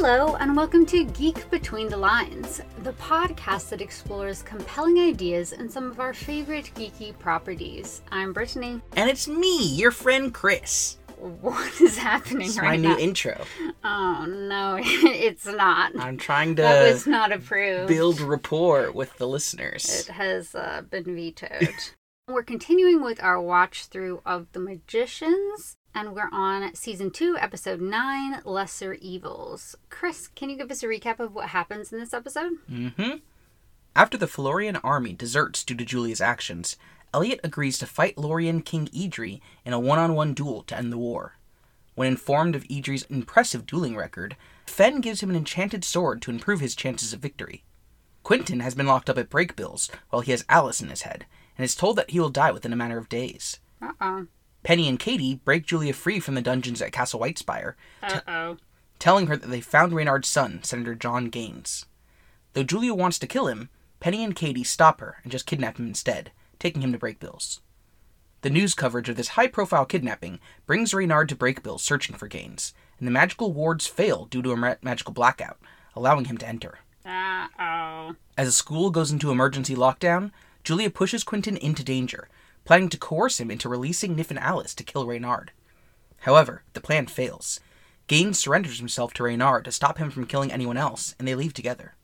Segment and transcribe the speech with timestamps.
[0.00, 5.68] Hello, and welcome to Geek Between the Lines, the podcast that explores compelling ideas and
[5.68, 8.00] some of our favorite geeky properties.
[8.12, 8.80] I'm Brittany.
[8.94, 10.98] And it's me, your friend Chris.
[11.18, 12.90] What is happening It's right now?
[12.90, 13.44] my new intro.
[13.82, 15.90] oh no, it's not.
[15.98, 16.62] I'm trying to.
[16.62, 17.88] that was not approved.
[17.88, 20.06] build rapport with the listeners.
[20.06, 21.74] It has uh, been vetoed.
[22.28, 27.80] we're continuing with our watch through of The Magicians, and we're on season two, episode
[27.80, 29.74] nine, Lesser Evils.
[29.90, 32.52] Chris, can you give us a recap of what happens in this episode?
[32.70, 33.16] Mm-hmm.
[33.96, 36.76] After the Fillorian army deserts due to Julia's actions,
[37.12, 41.34] Eliot agrees to fight Lorian King Idri in a one-on-one duel to end the war.
[41.96, 44.36] When informed of Idri's impressive dueling record,
[44.66, 47.64] Fen gives him an enchanted sword to improve his chances of victory.
[48.22, 51.64] Quentin has been locked up at Brakebills while he has Alice in his head, and
[51.64, 53.58] is told that he will die within a matter of days.
[53.82, 54.26] Uh oh.
[54.68, 57.74] Penny and Kady break Julia free from the dungeons at Castle Whitespire,
[58.28, 58.58] oh.
[58.98, 61.86] telling her that they found Reynard's son, Senator John Gaines.
[62.52, 65.86] Though Julia wants to kill him, Penny and Kady stop her and just kidnap him
[65.86, 67.60] instead, taking him to Brakebills.
[68.42, 72.74] The news coverage of this high profile kidnapping brings Reynard to Brakebills searching for Gaines,
[72.98, 75.56] and the magical wards fail due to a ma- magical blackout,
[75.96, 76.80] allowing him to enter.
[77.06, 78.16] Uh oh.
[78.36, 80.30] As the school goes into emergency lockdown,
[80.62, 82.28] Julia pushes Quentin into danger,
[82.68, 85.52] planning to coerce him into releasing Niffin Alice to kill Reynard.
[86.18, 87.60] However, the plan fails.
[88.08, 91.54] Gaines surrenders himself to Reynard to stop him from killing anyone else, and they leave
[91.54, 91.94] together.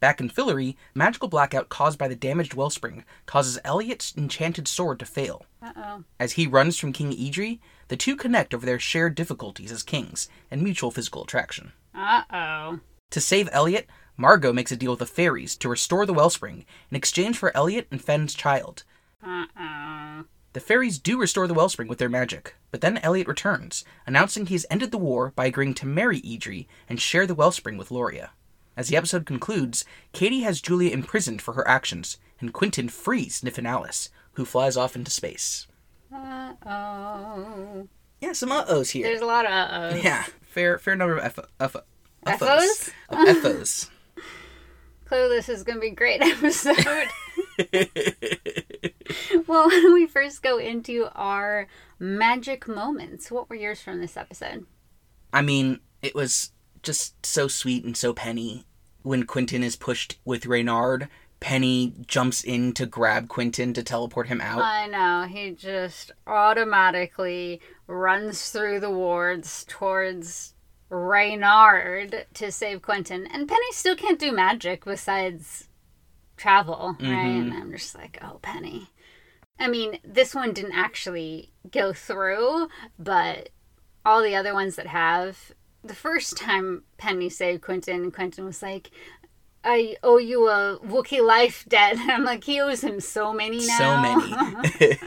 [0.00, 5.06] Back in Fillory, magical blackout caused by the damaged wellspring causes Eliot's enchanted sword to
[5.06, 5.46] fail.
[5.62, 6.04] Uh oh.
[6.20, 10.28] As he runs from King Idri, the two connect over their shared difficulties as kings
[10.50, 11.72] and mutual physical attraction.
[11.94, 12.80] Uh oh.
[13.12, 16.96] To save Eliot, Margo makes a deal with the fairies to restore the wellspring in
[16.98, 18.84] exchange for Eliot and Fen's child.
[19.26, 19.93] Uh oh.
[20.54, 24.64] The fairies do restore the wellspring with their magic, but then Eliot returns, announcing he's
[24.70, 28.30] ended the war by agreeing to marry Idri and share the wellspring with Loria.
[28.76, 33.66] As the episode concludes, Kady has Julia imprisoned for her actions, and Quentin frees Niffin
[33.66, 35.66] Alice, who flies off into space.
[36.14, 37.88] Uh oh.
[38.20, 39.08] Yeah, some uh-ohs here.
[39.08, 40.04] There's a lot of uh ohs.
[40.04, 41.76] Yeah, fair fair number of F- F-
[42.26, 42.90] F-os?
[43.08, 43.90] Of F-os.
[45.06, 46.76] Clearly, this is going to be a great episode.
[49.46, 51.66] well, when we first go into our
[51.98, 54.66] magic moments, what were yours from this episode?
[55.32, 58.66] I mean, it was just so sweet and so Penny.
[59.02, 61.08] When Quentin is pushed with Reynard,
[61.40, 64.62] Penny jumps in to grab Quentin to teleport him out.
[64.62, 65.26] I know.
[65.28, 70.54] He just automatically runs through the wards towards
[70.88, 73.26] Reynard to save Quentin.
[73.26, 75.68] And Penny still can't do magic besides
[76.36, 77.08] travel, right?
[77.08, 77.62] And mm-hmm.
[77.62, 78.90] I'm just like, oh, Penny.
[79.58, 82.68] I mean, this one didn't actually go through,
[82.98, 83.50] but
[84.04, 85.52] all the other ones that have.
[85.82, 88.90] The first time Penny saved Quentin, Quentin was like,
[89.64, 91.96] I owe you a Wookiee life debt.
[91.98, 93.78] And I'm like, he owes him so many now.
[93.78, 95.06] So many.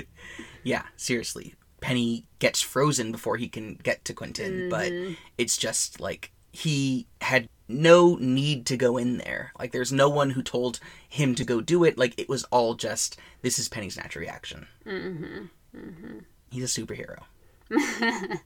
[0.62, 1.54] yeah, seriously.
[1.80, 5.14] Penny gets frozen before he can get to Quentin, but mm-hmm.
[5.36, 9.52] it's just like he had no need to go in there.
[9.58, 11.98] Like there's no one who told him to go do it.
[11.98, 14.66] Like it was all just this is Penny's natural reaction.
[14.86, 16.18] Mm-hmm.
[16.50, 17.22] He's a superhero.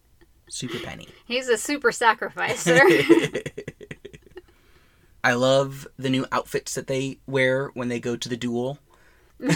[0.48, 1.08] Super Penny.
[1.26, 2.80] He's a super sacrificer.
[5.24, 8.78] I love the new outfits that they wear when they go to the duel.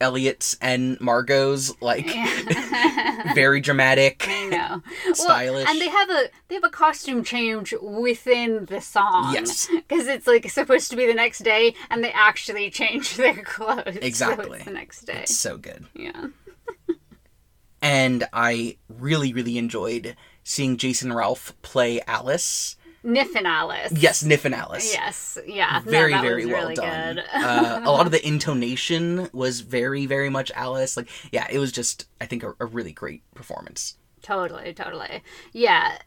[0.00, 2.06] Eliot's and Margo's like
[3.34, 4.82] very dramatic, I know.
[5.14, 5.64] stylish.
[5.64, 9.32] Well, and they have a they have a costume change within the song.
[9.34, 9.68] Yes.
[9.70, 13.94] Because it's like supposed to be the next day, and they actually change their clothes.
[13.94, 14.56] so Exactly.
[14.58, 15.20] it's the next day.
[15.22, 15.86] It's so good.
[15.94, 16.26] Yeah.
[17.80, 20.14] And I really, really enjoyed
[20.44, 22.76] seeing Jason Ralph play Alice.
[23.04, 23.92] Niffin Alice.
[23.92, 24.92] Yes, Niffin Alice.
[24.92, 25.36] Yes.
[25.46, 25.80] Yeah.
[25.84, 27.16] No, Very, that very well really done.
[27.16, 27.24] Good.
[27.34, 30.96] uh, a lot of the intonation was very, very much Alice.
[30.96, 33.96] Like, yeah, it was just, I think, a, a really great performance.
[34.22, 35.22] Totally, totally.
[35.52, 35.98] Yeah.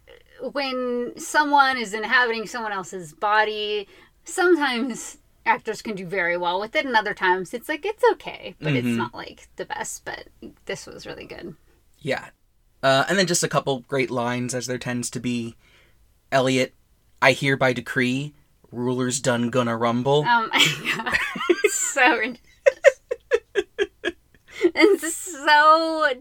[0.54, 3.88] When someone is inhabiting someone else's body,
[4.24, 8.56] sometimes actors can do very well with it, and other times it's like it's okay,
[8.60, 10.06] but it's not like the best.
[10.06, 10.28] But
[10.66, 11.56] this was really good.
[12.00, 12.30] Yeah.
[12.82, 15.56] Uh, and then just a couple great lines, as there tends to be.
[16.32, 16.74] Eliot,
[17.22, 18.34] I hereby decree,
[18.72, 20.26] rulers done gonna rumble.
[20.28, 21.18] Oh my god.
[21.72, 22.34] so
[24.76, 26.14] it's so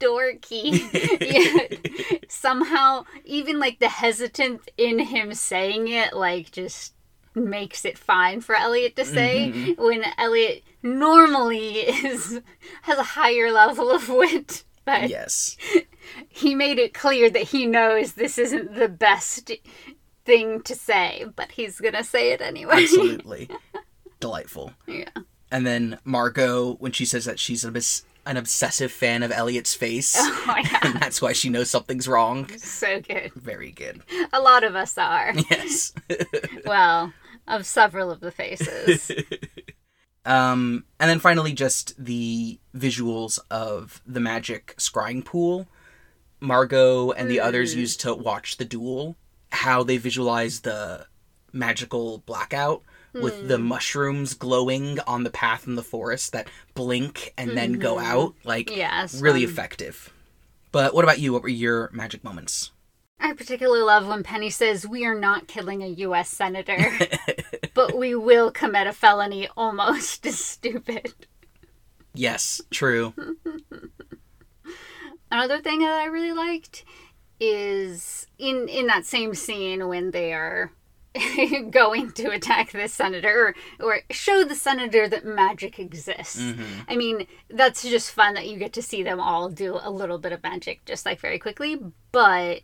[0.00, 0.80] dorky.
[1.20, 6.94] Yet somehow even like the hesitant in him saying it like just
[7.34, 9.82] makes it fine for Eliot to say mm-hmm.
[9.82, 12.40] when Eliot normally is
[12.82, 15.56] has a higher level of wit but Yes.
[16.28, 19.52] he made it clear that he knows this isn't the best
[20.24, 22.82] thing to say, but he's gonna say it anyway.
[22.82, 23.48] Absolutely.
[24.20, 24.72] Delightful.
[24.86, 25.08] yeah.
[25.50, 29.74] And then Margo, when she says that she's an, obs- an obsessive fan of Eliot's
[29.74, 32.48] face, Oh my and that's why she knows something's wrong.
[32.58, 33.32] So good.
[33.34, 34.02] Very good.
[34.32, 35.32] A lot of us are.
[35.50, 35.92] Yes.
[36.64, 37.12] Well,
[37.48, 39.10] of several of the faces.
[40.24, 45.66] um, and then finally, just the visuals of the magic scrying pool.
[46.40, 49.16] Margo and the others used to watch the duel,
[49.52, 51.06] how they visualize the
[51.52, 52.82] magical blackout
[53.12, 57.98] with the mushrooms glowing on the path in the forest that blink and then go
[57.98, 58.34] out.
[58.44, 59.20] Like, Yes.
[59.20, 60.12] really um, effective.
[60.70, 61.32] But what about you?
[61.32, 62.70] What were your magic moments?
[63.18, 66.30] I particularly love when Penny says, We are not killing a U.S.
[66.30, 66.78] Senator,
[67.74, 71.12] but we will commit a felony almost as stupid.
[72.14, 73.12] Yes, true.
[75.32, 76.84] Another thing that I really liked
[77.40, 80.72] is in in that same scene when they are
[81.70, 86.40] going to attack the senator or, or show the senator that magic exists.
[86.88, 90.18] I mean, that's just fun that you get to see them all do a little
[90.18, 91.80] bit of magic just like very quickly,
[92.12, 92.60] but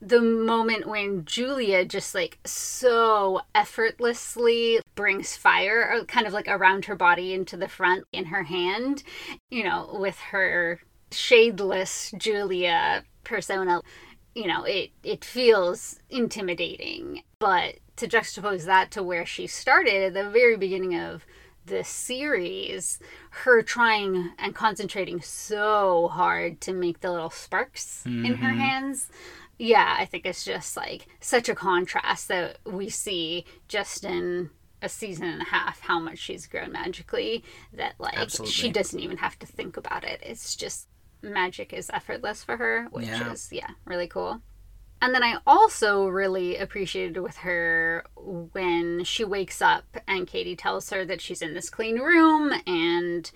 [0.00, 6.86] the moment when Julia just like so effortlessly brings fire uh, kind of like around
[6.86, 9.02] her body into the front in her hand,
[9.50, 13.80] you know, with her shadeless Julia persona,
[14.34, 17.22] you know, it it feels intimidating.
[17.38, 21.24] But to juxtapose that to where she started at the very beginning of
[21.66, 22.98] the series,
[23.30, 28.58] her trying and concentrating so hard to make the little sparks in her mm-hmm.
[28.58, 29.08] hands.
[29.58, 34.50] Yeah, I think it's just like such a contrast that we see just in
[34.82, 37.44] a season and a half how much she's grown magically
[37.74, 38.52] that like Absolutely.
[38.52, 40.20] she doesn't even have to think about it.
[40.22, 40.88] It's just
[41.22, 43.32] magic is effortless for her, which Yeah.
[43.32, 44.40] is yeah, really cool.
[45.02, 50.90] And then I also really appreciated with her when she wakes up and Kady tells
[50.90, 53.30] her that she's in this clean room and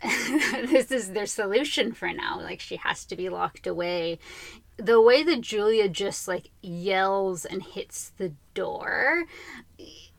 [0.02, 2.40] this is their solution for now.
[2.40, 4.18] Like she has to be locked away.
[4.76, 9.24] The way that Julia just like yells and hits the door,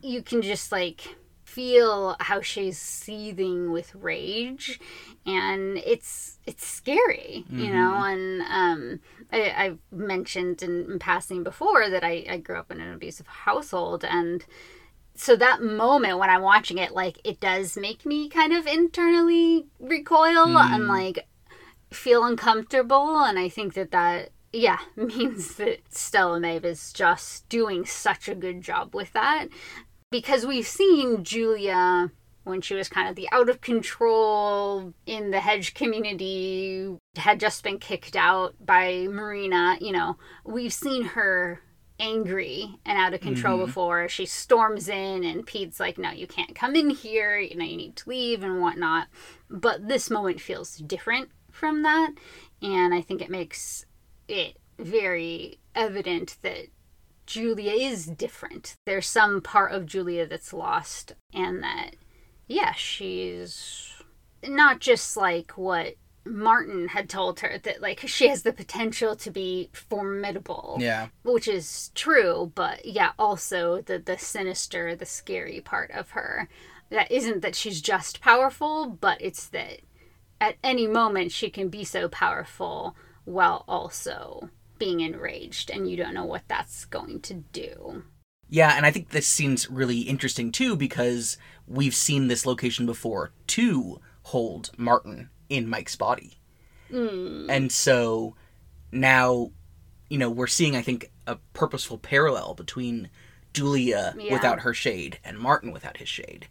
[0.01, 1.18] you can just like
[1.50, 4.80] feel how she's seething with rage
[5.25, 9.00] and it's it's scary you know and um
[9.34, 13.25] I, i've mentioned in, in passing before that I, I grew up in an abusive
[13.25, 14.46] household and
[15.16, 19.66] so that moment when i'm watching it like it does make me kind of internally
[19.80, 21.28] recoil and like
[21.92, 27.86] feel uncomfortable and i think that that yeah means that stella maeve is just doing
[27.86, 29.48] such a good job with that
[30.12, 32.12] because we've seen Julia
[32.44, 37.64] when she was kind of the out of control in the hedge community, had just
[37.64, 41.62] been kicked out by Marina, you know, we've seen her
[42.00, 43.66] angry and out of control mm-hmm.
[43.66, 44.10] before.
[44.10, 47.78] She storms in and Pete's like, no, you can't come in here, you know, you
[47.78, 49.08] need to leave and whatnot.
[49.50, 52.12] But this moment feels different from that.
[52.62, 53.86] And I think it makes
[54.28, 56.68] it very evident that
[57.30, 58.74] Julia is different.
[58.88, 61.96] There's some part of Julia that's lost, and that,
[62.48, 63.94] yeah, she's
[64.44, 65.94] not just like what
[66.25, 71.10] Martin had told her, that like she has the potential to be formidable, Yeah.
[71.22, 76.50] which is true, but yeah, also the, the sinister, the scary part of her.
[76.89, 79.82] That isn't that she's just powerful, but it's that
[80.42, 86.13] at any moment she can be so powerful while also being enraged and you don't
[86.13, 88.03] know what that's going to do.
[88.50, 93.31] Yeah, and I think this scene's really interesting too because we've seen this location before
[93.48, 96.39] to hold Martin in Mike's body.
[96.91, 98.36] And so
[98.91, 99.51] now,
[100.09, 103.09] you know, we're seeing, I think, a purposeful parallel between
[103.53, 104.33] Julia Yeah.
[104.33, 106.48] without her shade and Martin without his shade.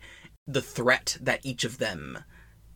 [0.46, 2.24] The threat that each of them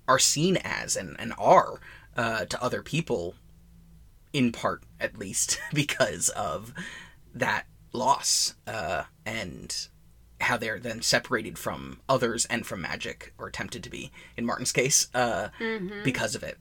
[0.09, 1.81] are seen as and, and are
[2.17, 3.37] uh, to other people,
[4.33, 6.73] in part at least, because of
[7.35, 9.89] that loss uh, and
[10.41, 14.73] how they're then separated from others and from magic, or tempted to be in Martin's
[14.73, 15.49] case, uh,
[16.03, 16.59] because of it.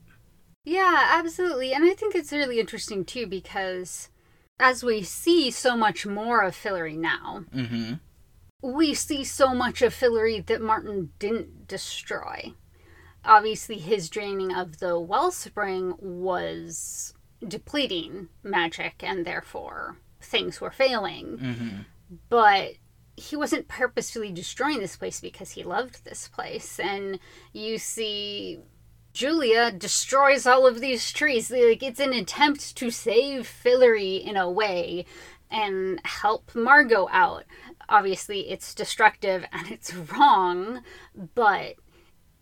[0.63, 1.73] Yeah, absolutely.
[1.73, 4.09] And I think it's really interesting too because
[4.59, 7.93] as we see so much more of Fillory now, Mm-hmm.
[8.61, 12.53] we see so much of Fillory that Martin didn't destroy.
[13.25, 17.15] Obviously, his draining of the wellspring was
[17.47, 21.37] depleting magic, and therefore things were failing.
[21.37, 21.77] Mm-hmm.
[22.29, 22.73] But
[23.15, 26.79] he wasn't purposefully destroying this place because he loved this place.
[26.79, 27.19] And
[27.53, 28.59] you see
[29.13, 31.51] Julia destroys all of these trees.
[31.51, 35.05] Like it's an attempt to save Fillory in a way
[35.49, 37.43] and help Margo out.
[37.89, 40.81] Obviously, it's destructive and it's wrong,
[41.35, 41.75] but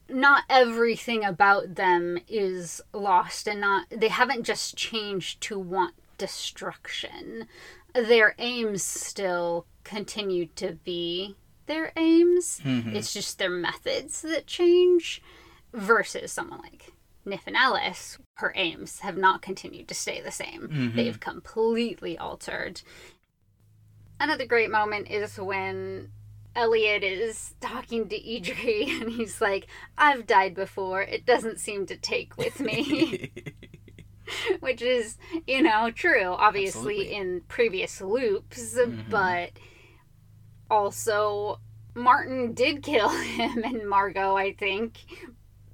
[0.09, 7.47] not everything about them is lost and not they haven't just changed to want destruction.
[7.93, 11.35] Their aims still continue to be
[11.65, 12.59] their aims.
[12.63, 12.95] Mhm.
[12.95, 15.21] It's just their methods that change
[15.73, 16.93] versus someone like
[17.25, 20.67] Niffin Alice, her aims have not continued to stay the same.
[20.67, 20.95] Mhm.
[20.95, 22.81] They've completely altered.
[24.19, 26.11] Another great moment is when
[26.59, 31.01] Eliot is talking to Idri and he's like, I've died before.
[31.01, 33.31] It doesn't seem to take with me.
[34.59, 37.15] Which is, you know, true, obviously, Absolutely.
[37.15, 39.09] in previous loops, Mhm.
[39.09, 39.51] but
[40.69, 41.59] also
[41.95, 44.97] Martin did kill him and Margo, I think.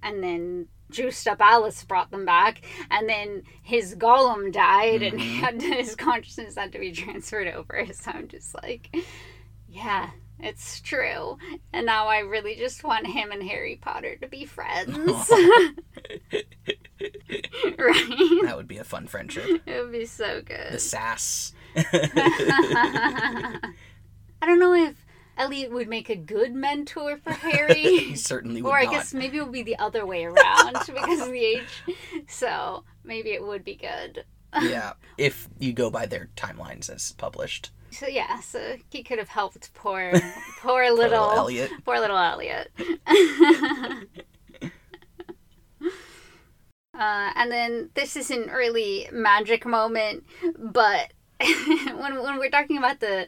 [0.01, 2.61] And then juiced up Alice brought them back.
[2.91, 5.39] And then his golem died and Mhm.
[5.39, 7.85] had to, his consciousness had to be transferred over.
[7.91, 8.95] So I'm just like,
[9.67, 11.37] yeah, it's true.
[11.73, 14.97] And now I really just want him and Harry Potter to be friends.
[17.77, 18.41] right?
[18.43, 19.61] that would be a fun friendship.
[19.65, 20.71] It would be so good.
[20.73, 21.53] The sass.
[21.75, 23.59] I
[24.41, 25.05] don't know if
[25.37, 27.83] Eliot would make a good mentor for Harry.
[27.83, 28.93] he certainly would or I not.
[28.93, 31.83] guess maybe it would be the other way around because of the age.
[32.27, 34.23] So maybe it would be good.
[34.61, 37.71] yeah, if you go by their timelines as published.
[37.91, 40.11] So yeah, so he could have helped poor
[40.59, 41.71] poor Poor little Eliot.
[41.85, 42.71] poor little Eliot.
[46.93, 50.23] uh, and then this is an early magic moment,
[50.57, 53.27] but when when we're talking about the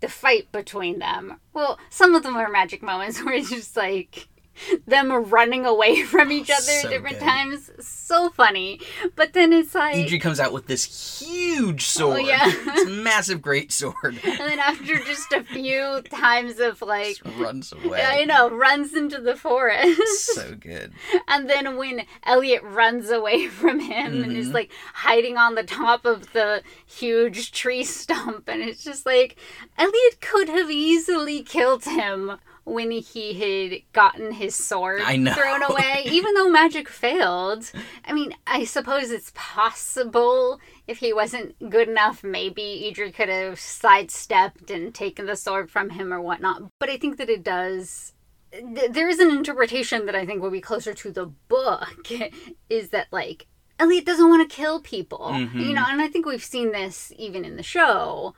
[0.00, 4.28] the fight between them, well, some of them are magic moments where it's just like
[4.86, 7.24] them running away from each other So at different good.
[7.24, 7.70] times.
[7.80, 8.80] So funny.
[9.16, 12.20] But then it's like Idri comes out with this huge sword.
[12.20, 12.46] Oh, yeah.
[12.74, 13.94] this massive great sword.
[14.24, 18.02] and then after just a few times of like Just runs away.
[18.04, 20.26] I know, runs into the forest.
[20.34, 20.92] so good.
[21.28, 24.54] And then when Eliot runs away from him and is Mhm.
[24.54, 29.36] like hiding on the top of the huge tree stump, and it's just like
[29.76, 36.34] Eliot could have easily killed him when he had gotten his sword thrown away, even
[36.34, 37.70] though magic failed.
[38.04, 43.58] I mean, I suppose it's possible if he wasn't good enough, maybe Idri could have
[43.58, 46.62] sidestepped and taken the sword from him or whatnot.
[46.78, 48.12] But I think that it does
[48.90, 52.08] there is an interpretation that I think will be closer to the book
[52.70, 53.46] is that like
[53.78, 55.28] Eliot doesn't want to kill people.
[55.32, 55.54] Mhm.
[55.54, 58.34] You know, and I think we've seen this even in the show.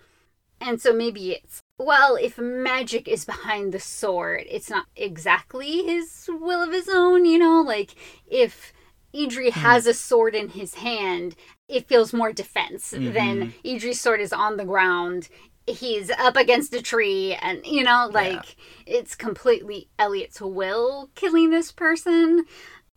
[0.61, 6.29] And so maybe it's well, if magic is behind the sword, it's not exactly his
[6.31, 7.95] will of his own, you know, like
[8.27, 8.75] if
[9.15, 9.61] Idri hmm.
[9.61, 11.35] has a sword in his hand,
[11.69, 13.13] it feels more defense mm-hmm.
[13.15, 15.29] than Idri's sword is on the ground.
[15.67, 18.57] He's up against a tree, and you know, like
[18.87, 22.45] it's completely Eliot's will killing this person.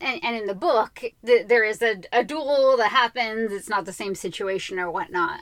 [0.01, 3.53] And, and in the book, th- there is a, a duel that happens.
[3.53, 5.41] It's not the same situation or whatnot.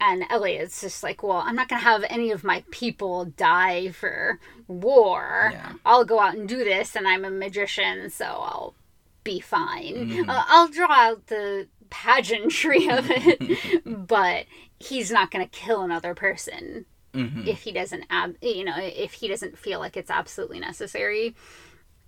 [0.00, 3.90] And Eliot's just like, well, I'm not going to have any of my people die
[3.90, 4.38] for
[4.68, 5.50] war.
[5.52, 5.72] Yeah.
[5.84, 8.74] I'll go out and do this, and I'm a magician, so I'll
[9.24, 9.94] be fine.
[10.10, 10.28] Mhm.
[10.28, 14.46] Uh, I'll draw out the pageantry of it, but
[14.78, 19.14] he's not going to kill another person hmm if he doesn't ab- you know if
[19.14, 21.34] he doesn't feel like it's absolutely necessary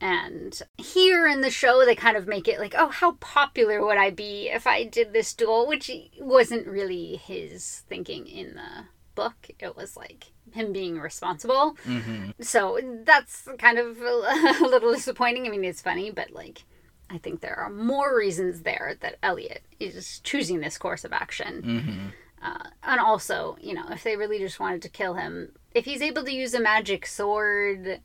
[0.01, 3.99] and here in the show they kind of make it like oh how popular would
[3.99, 5.67] i be if i did this duel?
[5.67, 9.51] Which wasn't really his thinking in the book.
[9.59, 11.77] It was like him being responsible.
[11.85, 15.47] Hmm so that's kind of a, little disappointing.
[15.47, 16.65] I mean it's funny but like
[17.11, 21.63] i think there are more reasons there that eliot is choosing this course of action.
[21.63, 22.09] Hmm
[22.43, 26.01] uh, and also, you know, if they really just wanted to kill him, if he's
[26.01, 28.01] able to use a magic sword,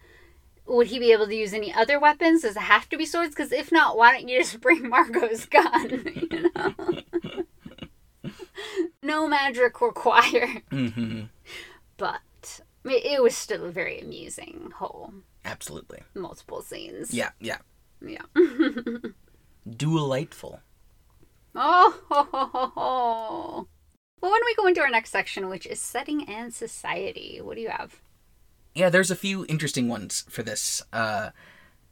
[0.67, 2.41] would he be able to use any other weapons?
[2.41, 3.35] Does it have to be swords?
[3.35, 5.89] Because if not, why don't you just bring Margo's gun?
[6.31, 8.33] you know?
[9.03, 10.61] no magic required.
[10.71, 11.23] hmm
[11.97, 15.99] But it was still a very amusing whole Absolutely.
[16.13, 17.13] multiple scenes.
[17.13, 17.57] Yeah, yeah.
[18.01, 18.21] Yeah.
[19.67, 20.59] Duelightful.
[21.55, 23.67] Oh, ho, ho, ho, ho.
[24.21, 27.61] Well, when we go into our next section, which is setting and society, what do
[27.61, 28.01] you have?
[28.75, 30.83] Yeah, there's a few interesting ones for this.
[30.93, 31.29] Uh,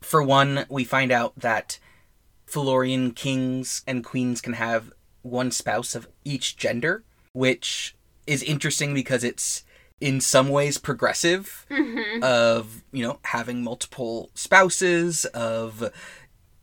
[0.01, 1.79] for one, we find out that
[2.45, 7.95] Fillorian kings and queens can have one spouse of each gender, which
[8.27, 9.63] is interesting because it's
[10.01, 12.23] in some ways progressive Mm-hmm.
[12.23, 15.89] of, you know, having multiple spouses, of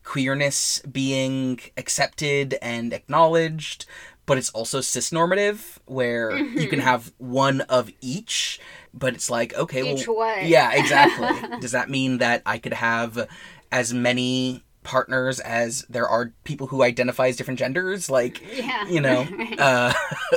[0.04, 3.86] queerness being accepted and acknowledged,
[4.26, 8.60] but it's also cisnormative where you can have one of each,
[8.94, 10.44] but it's like, okay, Each well, way.
[10.46, 11.58] yeah, exactly.
[11.60, 13.28] Does that mean that I could have
[13.72, 18.08] as many partners as there are people who identify as different genders?
[18.10, 18.88] Like, Yeah.
[18.88, 19.26] you know
[19.58, 19.92] uh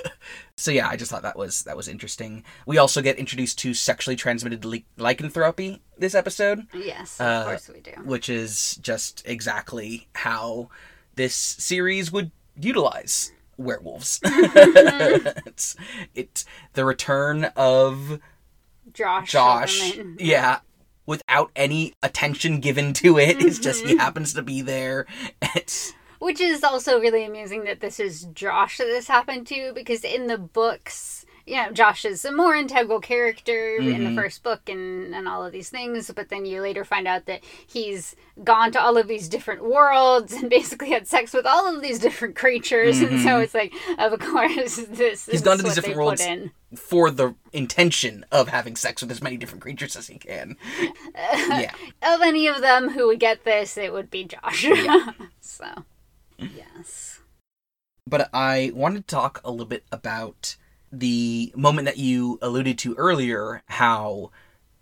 [0.55, 3.73] so yeah i just thought that was that was interesting we also get introduced to
[3.73, 7.91] sexually transmitted ly- lycanthropy this episode yes, of uh, course we do.
[8.03, 10.69] which is just exactly how
[11.15, 15.75] this series would utilize werewolves it's
[16.13, 18.19] it's the return of
[18.93, 19.31] Josh.
[19.31, 20.59] josh yeah
[21.05, 23.41] without any attention given to it.
[23.41, 23.99] It's just he mm-hmm.
[23.99, 25.05] happens to be there.
[25.55, 30.03] It's Which is also really amusing that this is Josh that this happened to, because
[30.03, 34.15] in the books, you know, Josh is a more integral character in Mm-hmm.
[34.15, 37.25] the first book and, and all of these things, but then you later find out
[37.25, 41.73] that he's gone to all of these different worlds and basically had sex with all
[41.75, 45.31] of these different creatures, and so it's like, of course, this Mm-hmm.
[45.31, 46.51] He's gone to these different worlds in.
[46.75, 50.55] for the intention of having sex with as many different creatures as he can.
[51.15, 51.73] yeah.
[52.01, 54.65] Of any of them who would get this, it would be Josh.
[55.41, 55.65] so,
[56.37, 57.19] yes.
[58.07, 60.55] But I wanted to talk a little bit about
[60.93, 64.29] the moment that you alluded to earlier how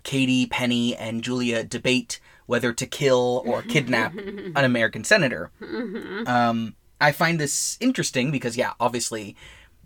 [0.03, 5.51] Kady, Penny, and Julia debate whether to kill or kidnap an American senator.
[6.27, 9.38] Um, I find this interesting because, yeah, obviously,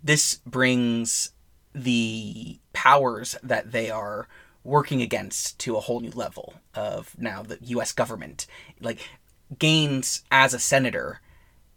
[0.02, 1.30] this brings
[1.72, 4.26] the powers that they are
[4.64, 7.92] working against to a whole new level of now the U.S.
[7.92, 8.46] government.
[8.80, 9.08] Like,
[9.60, 11.20] Gaines as a senator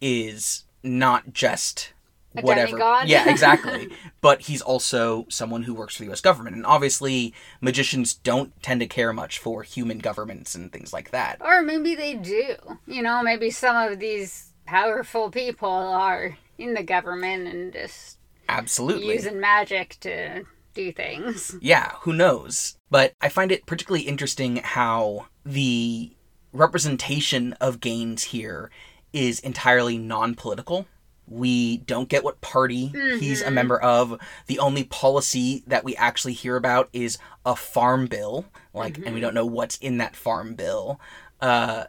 [0.02, 1.94] is not just
[2.36, 2.68] A whatever.
[2.68, 3.08] demigod?
[3.08, 3.90] Yeah, exactly.
[4.22, 6.22] but he's also someone who works for the U.S.
[6.22, 11.12] government, and obviously, magicians don't tend to care much for human governments and things like
[11.12, 11.38] that.
[11.42, 12.56] Or maybe they do.
[12.86, 19.14] You know, maybe some of these powerful people are in the government and just Absolutely.
[19.14, 20.44] using magic to
[20.76, 21.56] do things.
[21.62, 22.78] Yeah, who knows?
[22.92, 26.12] But I find it particularly interesting how the
[26.54, 28.70] representation of Gaines here
[29.14, 30.86] is entirely non political.
[31.30, 32.88] We don't get what party
[33.20, 33.54] he's a mm-hmm.
[33.54, 34.20] member of.
[34.48, 39.12] The only policy that we actually hear about is a farm bill, like, and we
[39.12, 39.22] mm-hmm.
[39.22, 41.00] don't know what's in that farm bill.
[41.40, 41.86] Uh,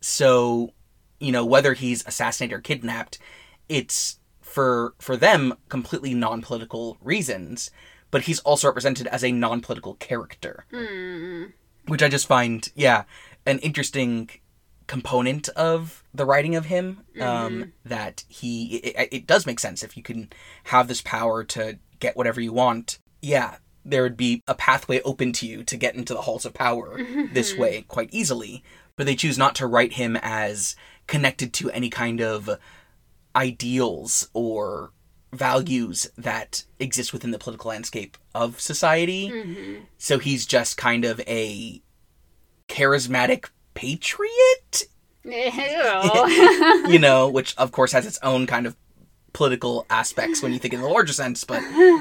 [0.00, 0.72] so,
[1.18, 3.18] you know, whether he's assassinated or kidnapped,
[3.68, 7.70] it's for for them completely non-political reasons
[8.10, 11.50] but he's also represented as a non-political character mm-hmm.
[11.88, 13.02] which i just find yeah
[13.44, 14.30] an interesting
[14.86, 19.96] component of the writing of him um, that he it, it does make sense if
[19.96, 20.30] you can
[20.64, 22.98] have this power to get whatever you want.
[23.20, 23.56] Yeah
[23.88, 27.00] there would be a pathway open to you to get into the halls of power
[27.32, 28.64] this way quite easily
[28.96, 30.74] but they choose not to write him as
[31.06, 32.50] connected to any kind of
[33.36, 34.90] ideals or
[35.32, 39.82] values that exist within the political landscape of society.
[39.98, 41.82] So he's just kind of a
[42.68, 44.88] charismatic patriot,
[46.88, 48.76] you know, which of course has its own kind of
[49.32, 51.60] political aspects when you think in the larger sense, but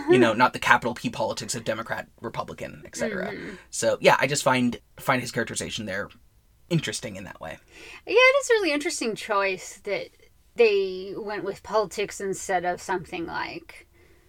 [0.09, 3.33] you know, not the capital P politics of Democrat, Republican, etc.
[3.33, 3.55] Mm-hmm.
[3.69, 6.09] So yeah, I just find find his characterization there
[6.69, 7.57] interesting in that way.
[8.07, 10.09] Yeah, it is a really interesting choice that
[10.55, 13.88] they went with politics instead of something like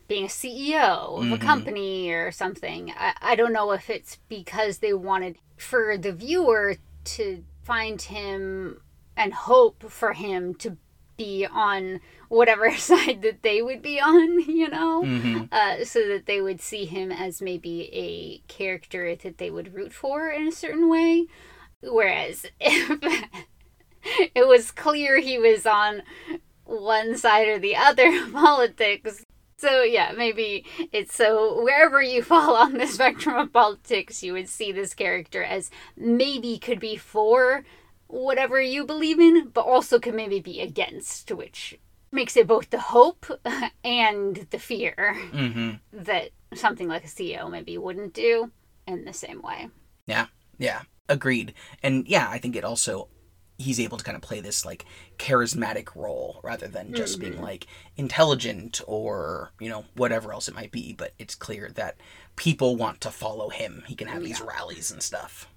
[0.09, 1.47] being a CEO of a mm-hmm.
[1.47, 2.93] company or something.
[2.97, 6.77] I, I don't know if it's because they wanted for the viewer
[7.07, 8.81] to find him
[9.17, 10.77] and hope for him to
[11.17, 16.41] be on whatever side that they would be on, you know, uh, so that they
[16.41, 20.89] would see him as maybe a character that they would root for in a certain
[20.89, 21.27] way.
[21.83, 23.01] Whereas if
[24.35, 26.03] it was clear he was on
[26.65, 29.25] one side or the other of politics.
[29.59, 34.49] So yeah, maybe it's so wherever you fall on the spectrum of politics, you would
[34.49, 37.65] see this character as maybe could be for
[38.07, 41.79] whatever you believe in, but also could maybe be against, which
[42.13, 43.27] makes it both the hope
[43.85, 48.51] and the fear hmm that something like a CEO maybe wouldn't do
[48.87, 49.69] in the same way.
[50.07, 50.27] Yeah,
[50.59, 51.55] yeah, agreed.
[51.83, 53.09] And yeah, I think it also
[53.59, 54.85] he's able to kind of play this like
[55.19, 57.43] charismatic role rather than just being mm-hmm.
[57.43, 57.67] like
[57.97, 60.93] intelligent or you know whatever else it might be.
[60.93, 61.97] But it's clear that
[62.37, 63.83] people want to follow him.
[63.87, 65.49] He can have these rallies and stuff.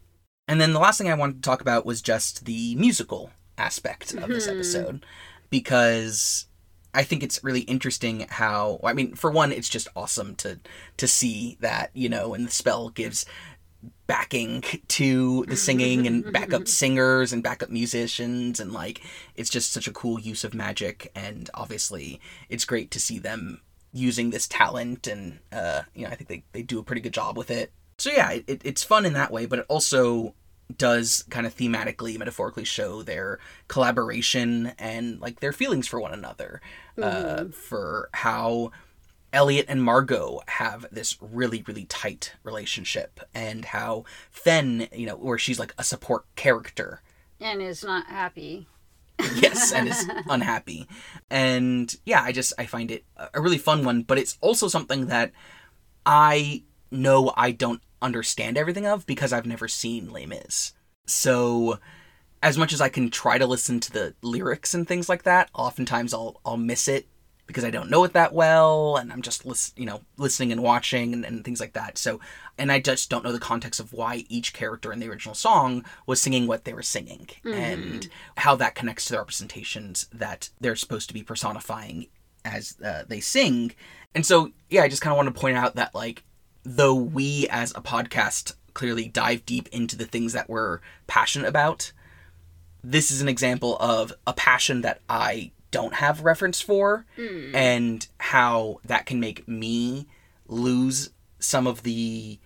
[0.48, 4.14] And then the last thing I wanted to talk about was just the musical aspect
[4.14, 4.56] of this mm-hmm.
[4.56, 5.06] episode
[5.50, 6.46] because
[6.94, 10.60] I think it's really interesting how I mean for one it's just awesome to
[10.98, 13.26] to see that you know and the spell gives
[14.10, 19.02] backing to the singing and backup singers and backup musicians and like
[19.36, 22.20] it's just such a cool use of magic and obviously
[22.50, 23.62] it's great to see them
[23.94, 27.14] using this talent and uh you know i think they, they do a pretty good
[27.14, 27.72] job with it.
[28.00, 30.34] So yeah it, it's fun in that way but it also
[30.76, 36.62] does kind of thematically metaphorically show their collaboration and like their feelings for one another
[37.00, 38.72] uh for how
[39.32, 45.38] Eliot and Margo have this really, really tight relationship, and how Fen, you know, where
[45.38, 47.02] she's like a support character,
[47.40, 48.68] And is not happy.
[49.36, 50.88] yes, and is unhappy,
[51.30, 55.08] and yeah, I just I find it a really fun one, but it's also something
[55.08, 55.32] that
[56.06, 60.74] I know I don't understand everything of because I've never seen Les Mis.
[61.06, 61.80] So,
[62.42, 65.50] as much as I can try to listen to the lyrics and things like that,
[65.54, 67.08] oftentimes I'll I'll miss it
[67.50, 70.62] because I don't know it that well, and I'm just lis- you know listening and
[70.62, 71.98] watching and, and things like that.
[71.98, 72.20] So,
[72.60, 75.84] and I just don't know the context of why each character in the original song
[76.06, 78.08] was singing what they were singing and
[78.38, 82.06] how that connects to the representations that they're supposed to be personifying
[82.46, 83.74] as uh, they sing.
[84.14, 86.24] And so, yeah, I just kind of want to point out that like
[86.64, 91.94] though we as a podcast clearly dive deep into the things that we're passionate about,
[92.84, 97.06] this is an example of a passion that I don't have reference for
[97.54, 100.08] and how that can make me
[100.48, 102.40] lose some of the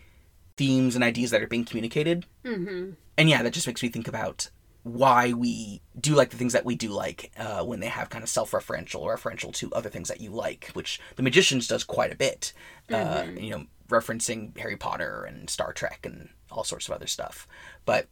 [0.58, 2.26] themes and ideas that are being communicated.
[2.44, 2.92] Mm-hmm.
[3.18, 4.50] And yeah, that just makes me think about
[4.84, 8.24] why we do like the things that we do like uh, when they have kind
[8.24, 12.12] of self-referential or referential to other things that you like, which The Magicians does quite
[12.12, 12.52] a bit.
[12.92, 17.48] Uh, you know, referencing Harry Potter and Star Trek and all sorts of other stuff.
[17.86, 18.08] But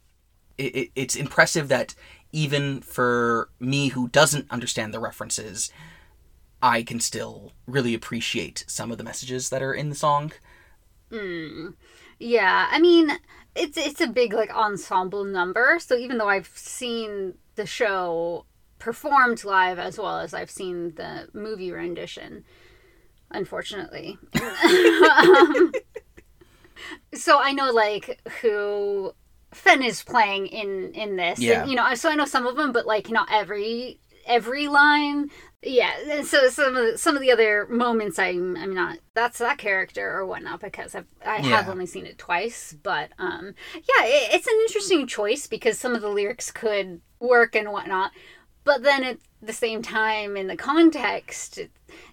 [0.56, 1.94] it, it, it's impressive that
[2.32, 5.70] even for me who doesn't understand the references,
[6.62, 10.32] I can still really appreciate some of the messages that are in the song.
[12.18, 13.10] Yeah, I mean,
[13.54, 15.78] it's it's a big like ensemble number.
[15.78, 18.46] So even though I've seen the show
[18.78, 22.44] performed live as well as I've seen the movie rendition,
[23.30, 24.18] unfortunately.
[24.40, 25.72] Um,
[27.14, 29.12] so I know like who
[29.52, 31.38] Fen is playing in in this.
[31.62, 35.30] and, you know, so I know some of them, but like not every every line.
[35.64, 39.38] Yeah, and so some of the, some of the other moments I'm I'm not that's
[39.38, 44.04] that character or whatnot because I've I have only seen it twice, but um yeah,
[44.04, 48.10] it, it's an interesting choice because some of the lyrics could work and whatnot,
[48.64, 51.58] but then at the same time in the context,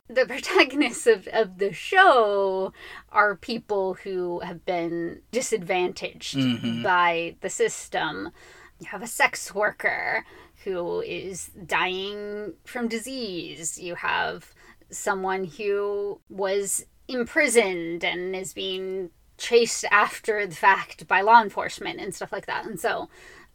[0.10, 2.74] the protagonists of, of the show
[3.12, 6.84] are people who have been disadvantaged Mhm.
[6.84, 8.32] by the system.
[8.80, 10.26] You have a sex worker
[10.64, 13.78] who is dying from disease.
[13.80, 14.54] You have
[14.90, 22.14] someone who was imprisoned and is being chased after the fact by law enforcement and
[22.14, 22.66] stuff like that.
[22.66, 23.10] And so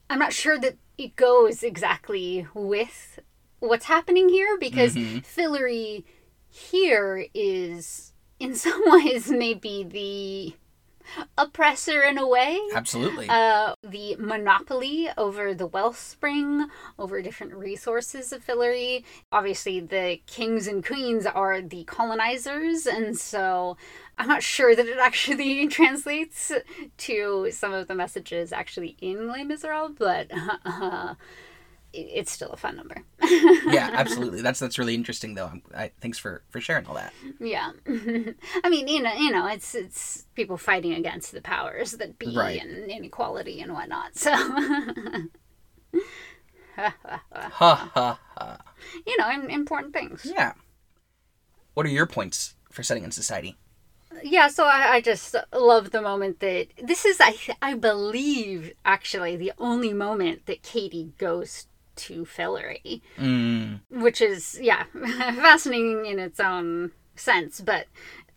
[0.08, 3.18] I'm not sure that it goes exactly with
[3.60, 5.24] what's happening here because Mhm.
[5.24, 6.04] Fillory
[6.50, 10.54] here is in some ways maybe the
[11.36, 13.26] oppressor in a way Absolutely.
[13.28, 16.66] uh, the monopoly over the wellspring,
[16.98, 19.04] over different resources of Fillory.
[19.30, 23.76] Obviously, the kings and queens are the colonizers, and so
[24.16, 26.50] I'm not sure that it actually translates
[26.96, 30.30] to some of the messages actually in Les Miserables, but
[30.64, 31.14] uh,
[31.96, 32.96] it's still a fun number.
[33.68, 34.42] yeah, absolutely.
[34.42, 35.46] That's that's really interesting though.
[35.46, 37.12] I'm, I, thanks for for sharing all that.
[37.40, 37.70] Yeah,
[38.64, 42.34] I mean, you know, you know, it's it's people fighting against the powers that be
[42.36, 42.60] Right.
[42.60, 44.16] and inequality and whatnot.
[44.16, 44.32] So,
[46.76, 46.92] Ha
[47.54, 48.58] ha ha.
[49.06, 50.26] you know, important things.
[50.28, 50.54] Yeah.
[51.74, 53.56] What are your points for setting in society?
[54.22, 59.36] Yeah, so I, I just love the moment that this is, I I believe, actually
[59.36, 66.40] the only moment that Kady goes to Fillory, Mm, which is yeah, fascinating in its
[66.40, 67.86] own sense, but.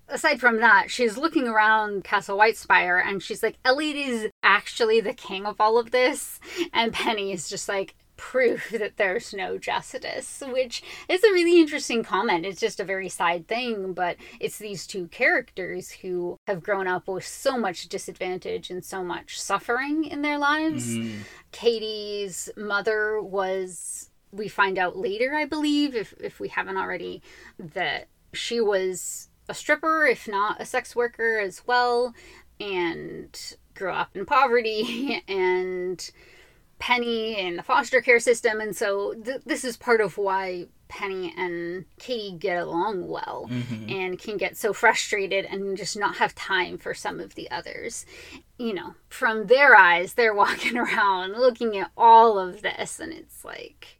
[0.09, 5.11] Aside from that, she's looking around Castle Whitespire and she's like, Eliot is actually the
[5.13, 6.39] king of all of this.
[6.71, 12.03] And Penny is just like, proof that there's no justice, which is a really interesting
[12.03, 12.45] comment.
[12.45, 17.07] It's just a very side thing, but it's these two characters who have grown up
[17.07, 20.97] with so much disadvantage and so much suffering in their lives.
[20.97, 21.19] mhm.
[21.51, 27.21] Kady's mother was, we find out later, I believe, if, if we haven't already,
[27.57, 32.13] that she was a stripper, if not a sex worker as well,
[32.59, 36.11] and grew up in poverty and
[36.79, 38.61] Penny in the foster care system.
[38.61, 43.91] And so th- this is part of why Penny and Kady get along well Mhm.
[43.91, 48.05] and can get so frustrated and just not have time for some of the others.
[48.57, 53.43] You know, from their eyes, they're walking around looking at all of this, and it's
[53.43, 53.96] like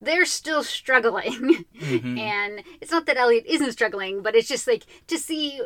[0.00, 1.64] they're still struggling.
[1.78, 2.18] Mhm.
[2.30, 5.60] And it's not that Eliot isn't struggling, but it's just like to see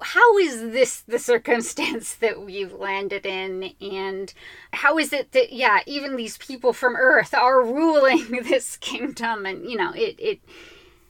[0.00, 4.32] how is this the circumstance that we've landed in, and
[4.72, 9.68] how is it that yeah, even these people from Earth are ruling this kingdom, and
[9.70, 10.40] you know it it.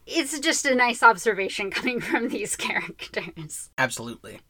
[0.07, 3.71] It's just a nice observation coming from these characters.
[3.79, 4.41] Absolutely.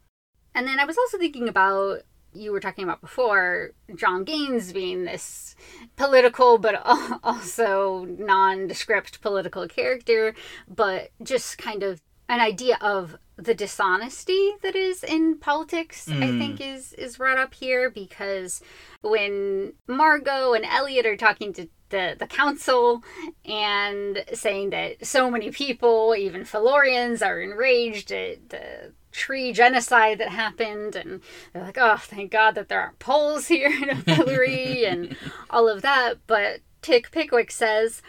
[0.55, 2.01] And then I was also thinking about
[2.33, 5.55] you were talking about before John Gaines being this
[5.95, 10.33] political but al- also nondescript political character,
[10.67, 16.37] but just kind of an idea of the dishonesty that is in politics i Mm.
[16.39, 18.61] think is is brought up here because
[19.01, 23.03] when margo and eliot are talking to the, the council
[23.43, 30.29] and saying that so many people even Fillorians are enraged at the tree genocide that
[30.29, 31.21] happened and
[31.53, 35.15] they're like oh thank god that there aren't polls here in Fillory and
[35.49, 38.01] all of that but Tick Pickwick says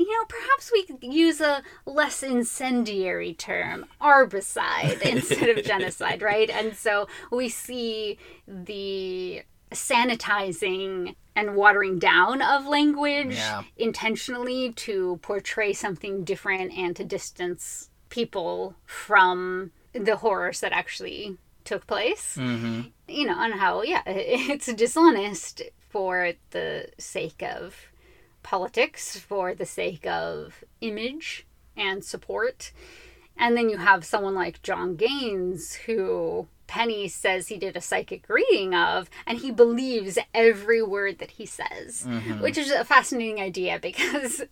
[0.00, 6.48] you know, perhaps we could use a less incendiary term, arbicide, instead of genocide, right?
[6.48, 8.16] And so we see
[8.46, 9.42] the
[9.72, 13.62] sanitizing and watering down of language Yeah.
[13.76, 21.86] intentionally to portray something different and to distance people from the horrors that actually took
[21.86, 27.74] place hmm you know, and how, yeah, it's dishonest for the sake of
[28.42, 31.46] politics, for the sake of image
[31.76, 32.70] and support.
[33.36, 38.28] And then you have someone like John Gaines, who Penny says he did a psychic
[38.28, 42.40] reading of, and he believes every word that he says, Mhm.
[42.42, 44.44] which is a fascinating idea because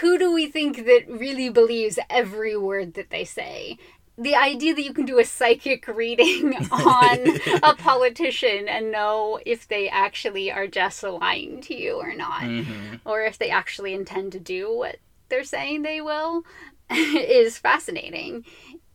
[0.00, 3.76] who do we think that really believes every word that they say?
[4.18, 9.68] The idea that you can do a psychic reading on a politician and know if
[9.68, 14.32] they actually are just lying to you or not, hmm or if they actually intend
[14.32, 14.96] to do what
[15.28, 16.42] they're saying they will,
[16.90, 18.44] is fascinating.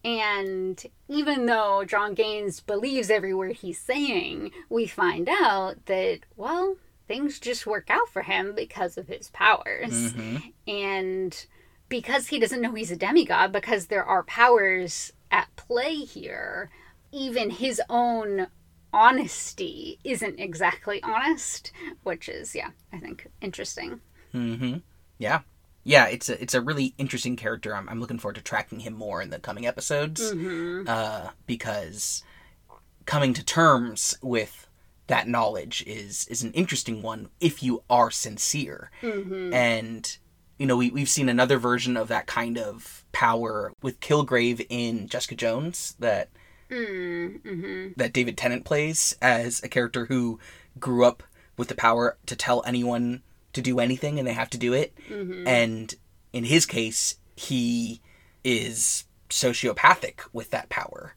[0.03, 6.75] And even though John Gaines believes every word he's saying, we find out that, well,
[7.07, 10.13] things just work out for him because of his powers.
[10.13, 11.45] hmm And
[11.91, 16.71] because he doesn't know he's a demigod, because there are powers at play here,
[17.12, 18.47] even his own
[18.93, 21.71] honesty isn't exactly honest,
[22.04, 23.99] which is, yeah, I think interesting.
[24.32, 24.77] hmm
[25.19, 25.41] Yeah.
[25.84, 27.75] Yeah, it's a it's a really interesting character.
[27.75, 30.32] I'm, I'm looking forward to tracking him more in the coming episodes.
[30.32, 32.23] hmm Uh, because
[33.06, 34.67] coming to terms with
[35.08, 38.91] that knowledge is is an interesting one if you are sincere.
[39.01, 40.17] hmm And
[40.62, 45.08] you know, we we've seen another version of that kind of power with Kilgrave in
[45.08, 46.30] Jessica Jones that
[46.69, 50.39] hmm that David Tennant plays as a character who
[50.80, 51.24] grew up
[51.58, 54.93] with the power to tell anyone to do anything and they have to do it.
[55.08, 55.95] hmm And
[56.32, 58.00] in his case, he
[58.43, 61.15] is sociopathic with that power.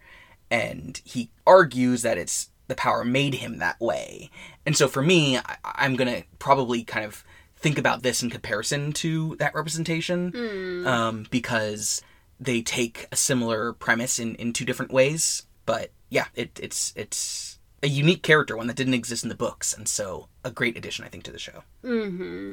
[0.50, 4.30] And he argues that it's the power made him that way.
[4.64, 7.24] And so for me, I, I'm going to probably kind of
[7.64, 10.86] think about this in comparison to that representation Mm.
[10.86, 12.02] um, because
[12.38, 15.46] they take a similar premise in, in two different ways.
[15.66, 19.74] But yeah, it, it's it's a unique character, one that didn't exist in the books,
[19.76, 21.58] and so a great addition, I think, to the show.
[21.82, 22.52] hmm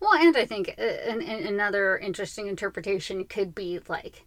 [0.00, 4.24] Well, and I think uh, an, an, another interesting interpretation could be like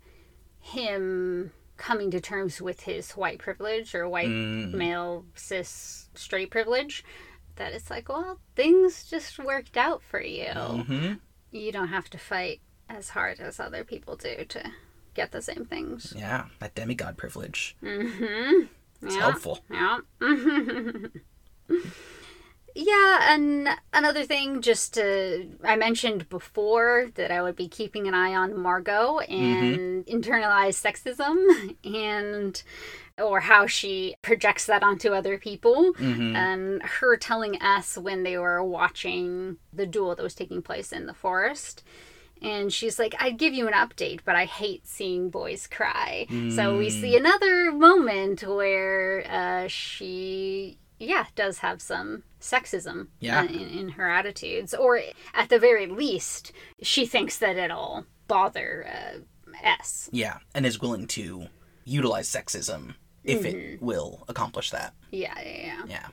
[0.60, 4.74] him coming to terms with his white privilege or white Mm.
[4.74, 7.04] male cis straight privilege.
[7.62, 10.50] That it's like, well, things just worked out for you.
[10.52, 11.14] hmm
[11.52, 14.72] You don't have to fight as hard as other people do to
[15.14, 16.12] get the same things.
[16.18, 17.76] Yeah, that demigod privilege.
[17.84, 18.66] Mm-hmm.
[19.06, 19.22] It's yeah.
[19.22, 19.60] helpful.
[19.70, 20.00] Yeah.
[22.76, 28.14] yeah, and another thing, just to, I mentioned before that I would be keeping an
[28.14, 32.62] eye on Margo and internalized sexism and
[33.22, 35.94] or how she projects that onto other people.
[35.94, 40.92] hmm And her telling us when they were watching the duel that was taking place
[40.92, 41.84] in the forest.
[42.42, 46.26] And she's like, I'd give you an update, but I hate seeing boys cry.
[46.50, 53.44] So we see another moment where uh, she, yeah, does have some sexism Yeah.
[53.44, 54.74] in, in her attitudes.
[54.74, 55.02] Or
[55.34, 59.18] at the very least, she thinks that it'll bother uh,
[59.64, 60.10] S.
[60.14, 61.48] Yeah, and is willing to
[61.86, 63.58] utilize sexism if Mm-hmm.
[63.74, 64.94] it will accomplish that.
[65.12, 65.82] Yeah, yeah, yeah.
[65.88, 66.08] Yeah.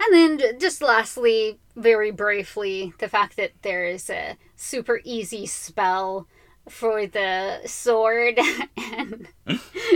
[0.00, 6.26] And then just lastly, very briefly, the fact that there is a super easy spell
[6.68, 8.38] for the sword,
[8.76, 9.28] and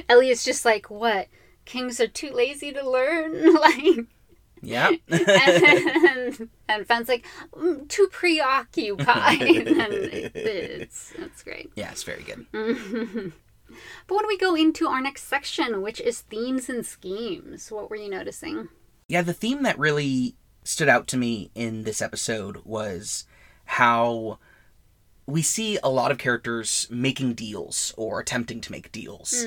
[0.09, 1.29] Eliot's just like, "What?
[1.69, 4.07] Kings are too lazy to learn." like,
[4.63, 4.91] Yeah.
[5.09, 11.71] and, and Fen's like, "Mm, "Too preoccupied." and it- it's it's great.
[11.77, 12.47] yeah, it's very good.
[14.07, 17.97] But when we go into our next section, which is themes and schemes, what were
[17.97, 18.69] you noticing?
[19.09, 23.27] Yeah, the theme that really stood out to me in this episode was
[23.67, 24.39] how
[25.29, 29.47] we see a lot of characters making deals or attempting to make deals.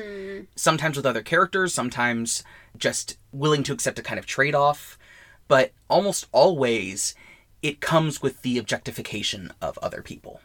[0.55, 2.43] Sometimes with other characters, sometimes
[2.77, 4.99] just willing to accept a kind of trade off,
[5.47, 7.15] but almost always
[7.63, 10.41] it comes with the objectification of other people.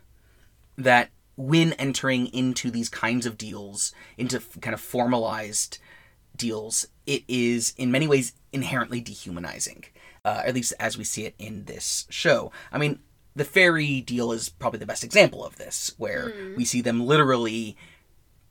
[0.79, 5.77] That when entering into these kinds of deals, into kind of formalized
[6.35, 9.85] deals, it is in many ways inherently dehumanizing,
[10.25, 12.51] uh, at least as we see it in this show.
[12.72, 13.01] I mean,
[13.37, 16.57] the fairy deal is probably the best example of this, where hmm.
[16.57, 17.77] we see them literally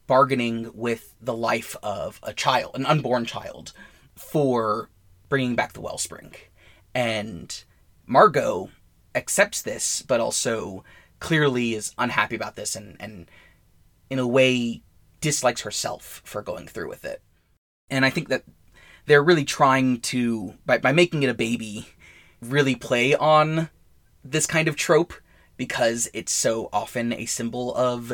[0.07, 3.73] bargaining with the life of a child, an unborn child,
[4.15, 4.89] for
[5.27, 6.33] bringing back the wellspring.
[6.93, 7.63] And
[8.05, 8.69] Margo
[9.15, 10.83] accepts this, but also
[11.19, 13.29] clearly is unhappy about this and, and
[14.11, 14.83] in a way
[15.19, 17.23] dislikes herself for going through with it.
[17.89, 18.43] And I think that
[19.07, 21.87] they're really trying to, by, by making it a baby,
[22.41, 23.69] really play on
[24.25, 25.13] this kind of trope
[25.57, 28.13] because it's so often a symbol of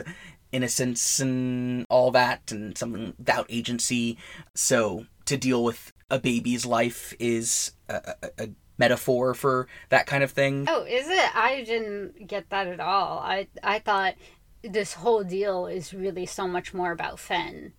[0.52, 4.18] innocence and all that and something without agency.
[4.54, 10.24] So to deal with a baby's life is a, a, a metaphor for that kind
[10.24, 10.66] of thing.
[10.68, 11.36] Oh, is it?
[11.36, 13.20] I didn't get that at all.
[13.20, 14.16] I I thought
[14.64, 17.74] this whole deal is really so much more about Fen.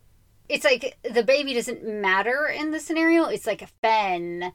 [0.48, 3.24] It's like the baby doesn't matter in the scenario.
[3.24, 4.52] It's like Fen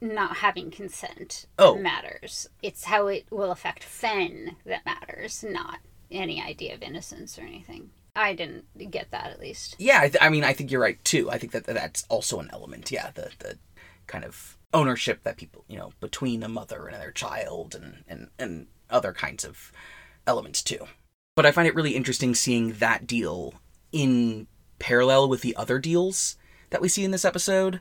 [0.00, 1.76] not having consent Oh.
[1.76, 2.48] matters.
[2.62, 5.78] It's how it will affect Fen that matters, not
[6.10, 7.90] any idea of innocence or anything.
[8.16, 9.76] I didn't get that at least.
[9.78, 11.30] Yeah, I, th- I mean, I think you're right too.
[11.30, 12.90] I think that that's also an element.
[12.90, 13.58] Yeah, the the
[14.06, 18.28] kind of ownership that people, you know, between a mother and their child, and and
[18.38, 19.70] and other kinds of
[20.26, 20.86] elements too.
[21.36, 23.54] But I find it really interesting seeing that deal
[23.92, 24.48] in
[24.80, 26.36] parallel with the other deals
[26.70, 27.80] that we see in this episode.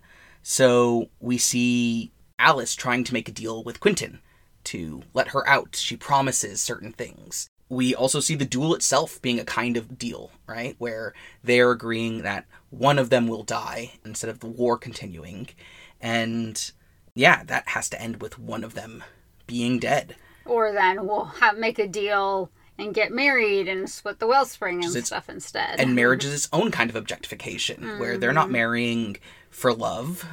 [0.49, 4.21] So we see Alice trying to make a deal with Quentin
[4.63, 5.75] to let her out.
[5.75, 7.49] She promises certain things.
[7.67, 10.73] We also see the duel itself being a kind of deal, right?
[10.77, 15.49] Where they're agreeing that one of them will die instead of the war continuing.
[15.99, 16.71] And
[17.13, 19.03] yeah, that has to end with one of them
[19.47, 20.15] being dead.
[20.45, 25.05] Or then we'll have, make a deal and get married and split the wellspring and
[25.05, 25.79] stuff instead.
[25.79, 28.51] And marriage is its own kind of objectification, where they're not mm.
[28.51, 29.17] marrying
[29.49, 30.25] for love.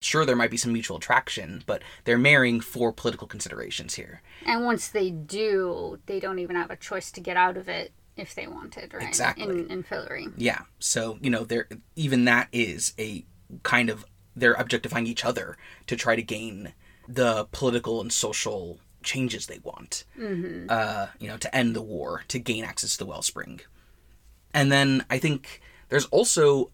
[0.00, 4.20] Sure, there might be some mutual attraction, but they're marrying for political considerations here.
[4.44, 7.92] And once they do, they don't even have a choice to get out of it
[8.16, 9.06] if they wanted, right?
[9.06, 9.44] Exactly.
[9.44, 10.32] In, in Fillory.
[10.36, 10.62] Yeah.
[10.80, 13.24] So, you know, there even that is a
[13.62, 16.72] kind of they're objectifying each other to try to gain
[17.08, 20.04] the political and social changes they want.
[20.18, 20.66] Mm-hmm.
[20.68, 23.60] Uh, you know, to end the war, to gain access to the wellspring.
[24.54, 25.60] And then I think
[25.92, 26.70] there's also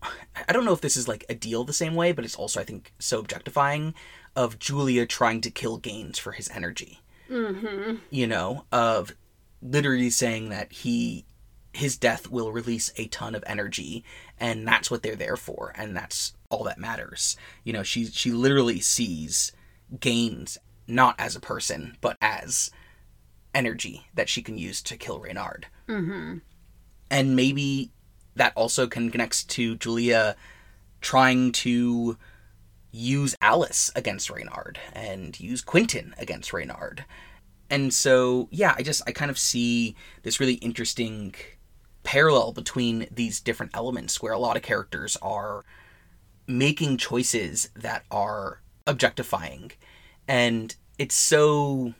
[0.48, 2.60] I don't know if this is like a deal the same way, but it's also
[2.60, 3.94] I think so objectifying
[4.36, 7.00] of Julia trying to kill Gaines for his energy.
[7.28, 7.96] Mm-hmm.
[8.10, 9.16] You know, of
[9.60, 11.26] literally saying that he
[11.72, 14.04] his death will release a ton of energy
[14.38, 18.30] and that's what they're there for and that's all that matters you know she she
[18.30, 19.52] literally sees
[20.00, 22.70] Gaines not as a person but as
[23.54, 26.38] energy that she can use to kill reynard mm-hmm.
[27.10, 27.92] and maybe
[28.38, 30.36] that also can connect to julia
[31.00, 32.16] trying to
[32.90, 37.04] use alice against reynard and use quentin against reynard.
[37.70, 41.34] And so yeah i just i kind of see this really interesting
[42.02, 45.64] parallel between these different elements where a lot of characters are
[46.46, 49.70] making choices that are objectifying.
[50.26, 51.92] And it's so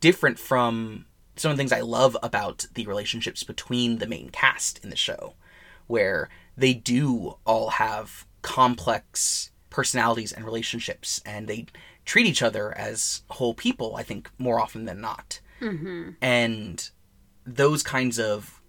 [0.00, 4.82] different from some of the things i love about the relationships between the main cast
[4.84, 5.34] in the show
[5.86, 11.66] where they do all have complex personalities and relationships and they
[12.04, 16.10] treat each other as whole people i think more often than not mm-hmm.
[16.22, 16.90] and
[17.46, 18.60] those kinds of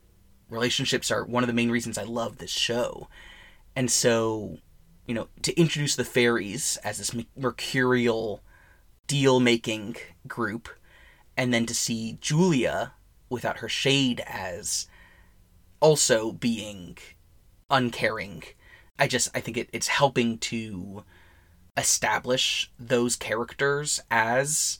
[0.49, 3.07] relationships are one of the main reasons I love this show.
[3.75, 4.57] And so,
[5.05, 8.41] you know, to introduce the fairies as this mercurial
[9.07, 9.95] deal making
[10.27, 10.69] group,
[11.35, 12.93] and then to see Julia
[13.29, 14.87] without her shade as
[15.79, 16.97] also being
[17.69, 18.43] uncaring,
[18.97, 21.03] I just I think it, it's helping to
[21.75, 24.79] establish those characters as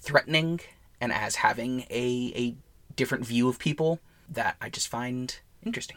[0.00, 0.60] threatening
[1.00, 2.56] and as having a a
[2.96, 5.96] different view of people that I just find interesting.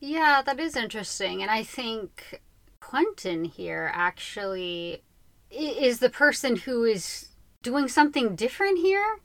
[0.00, 1.42] Yeah, that is interesting.
[1.42, 2.40] And I think
[2.80, 5.02] Quentin here actually
[5.50, 7.28] is the person who is
[7.62, 9.18] doing something different here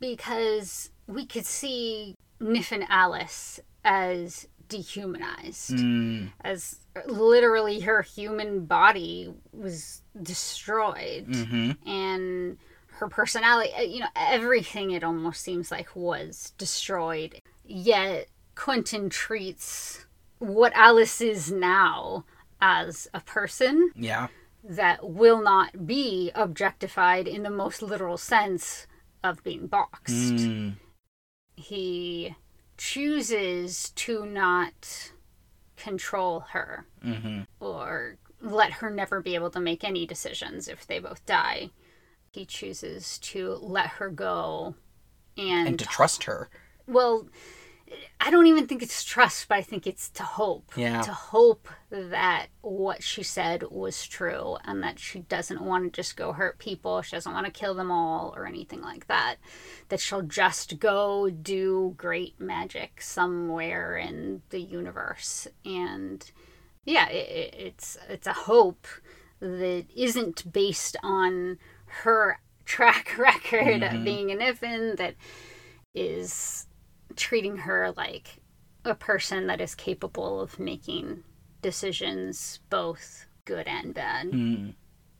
[0.00, 10.02] because we could see Niffin Alice as dehumanized, Mm, as literally her human body was
[10.22, 12.58] destroyed hmm and
[12.98, 17.40] her personality, uh, you know, everything it almost seems like was destroyed.
[17.64, 18.26] Yet
[18.56, 20.04] Quentin treats
[20.38, 22.24] what Alice is now
[22.60, 24.28] as a person Yeah.
[24.64, 28.86] that will not be objectified in the most literal sense
[29.22, 30.34] of being boxed.
[30.34, 30.74] Mm,
[31.58, 32.36] He
[32.76, 35.10] chooses to not
[35.76, 41.00] control her hmm or let her never be able to make any decisions if they
[41.00, 41.70] both die.
[42.30, 44.76] He chooses to let her go
[45.36, 46.48] and, And to trust her.
[46.86, 47.26] well,
[48.20, 50.72] I don't even think it's trust, but I think it's to hope.
[50.76, 51.02] Yeah.
[51.02, 56.16] To hope that what she said was true and that she doesn't want to just
[56.16, 57.00] go hurt people.
[57.02, 59.36] She doesn't want to kill them all or anything like that.
[59.88, 65.46] That she'll just go do great magic somewhere in the universe.
[65.64, 66.30] And
[66.84, 68.86] yeah, it, it- it's it's a hope
[69.40, 71.58] that isn't based on
[72.02, 74.04] her track record of mm-hmm.
[74.04, 75.14] being an infant that
[75.94, 76.67] is
[77.18, 78.38] treating her like
[78.84, 81.24] a person that is capable of making
[81.60, 84.30] decisions both good and bad.
[84.30, 84.74] Mm,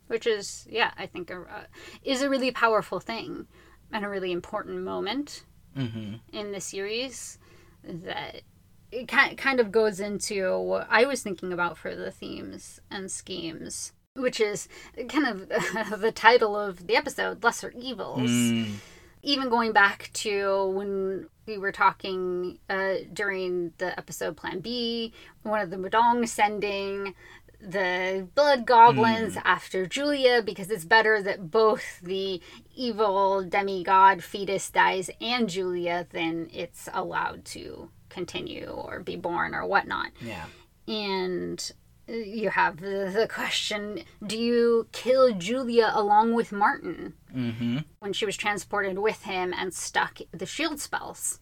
[0.06, 1.64] which is yeah i think a, uh,
[2.02, 3.46] is a really powerful thing
[3.92, 5.44] and a really important moment
[5.74, 7.38] hmm in the series
[7.82, 8.42] that
[8.90, 13.10] it ki- kind of goes into what I was thinking about for the themes and
[13.10, 14.68] schemes, which is
[15.08, 15.48] kind of
[16.00, 18.30] the title of the episode, Lesser Evils.
[18.30, 18.74] Mm,
[19.22, 25.12] Even going back to when we were talking uh, during the episode Plan B,
[25.42, 27.14] one of the Madong sending
[27.60, 32.40] the blood goblins after Julia because it's better that both the
[32.76, 39.66] evil demigod fetus dies and Julia than it's allowed to continue or be born or
[39.66, 40.10] whatnot.
[40.20, 40.44] yeah.
[40.86, 41.72] And
[42.08, 47.14] you have the, the question do you kill Julia along with Martin?
[47.32, 51.40] hmm when she was transported with him and stuck the shield spells.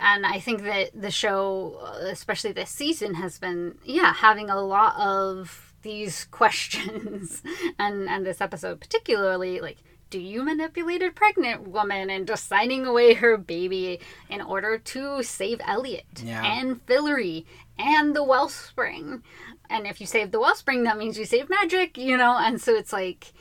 [0.00, 4.94] And I think that the show, especially this season, has been, yeah, having a lot
[4.96, 7.42] of these questions.
[7.78, 9.78] and, and this episode, particularly, like,
[10.10, 15.60] do you manipulate a pregnant woman into signing away her baby in order to save
[15.66, 16.44] Eliot Yeah.
[16.44, 17.44] and Fillory
[17.78, 19.22] and the wellspring?
[19.70, 22.36] And if you save the wellspring, that means you save magic, you know?
[22.38, 23.32] And so it's like,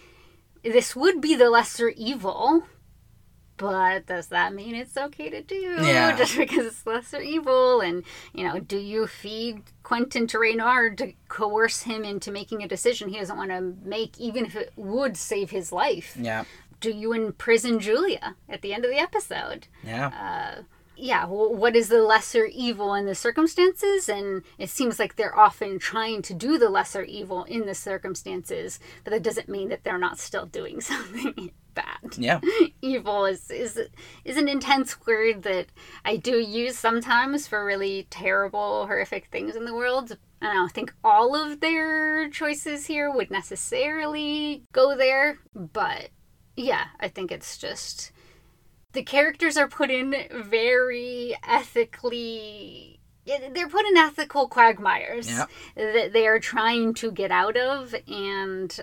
[0.63, 2.63] this would be the lesser evil,
[3.57, 5.55] but does that mean it's okay to do?
[5.81, 6.15] Yeah.
[6.17, 7.81] Just because it's lesser evil?
[7.81, 8.03] And,
[8.33, 13.09] you know, do you feed Quentin to Reynard to coerce him into making a decision
[13.09, 16.15] he doesn't want to make, even if it would save his life?
[16.19, 16.45] Yeah.
[16.79, 19.67] Do you imprison Julia at the end of the episode?
[19.83, 20.07] Yeah.
[20.59, 20.61] Uh,
[20.97, 24.09] yeah, wh- what is the lesser evil in the circumstances?
[24.09, 28.79] And it seems like they're often trying to do the lesser evil in the circumstances,
[29.03, 32.17] but that doesn't mean that they're not still doing something bad.
[32.17, 32.39] yeah.
[32.81, 33.79] Evil is is
[34.25, 35.67] is an intense word that
[36.03, 40.17] I do use sometimes for really terrible, horrific things in the world.
[40.41, 46.09] And I don't think all of their choices here would necessarily go there, but
[46.55, 48.11] yeah, I think it's just
[48.93, 50.15] the characters are put in
[50.45, 55.45] very ethically they're put in ethical quagmires Yeah.
[55.75, 58.79] that they are trying to get out of and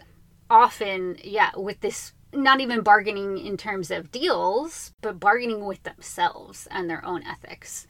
[0.51, 6.69] often yeah with this not even bargaining in terms of deals but bargaining with themselves
[6.71, 7.87] and their own ethics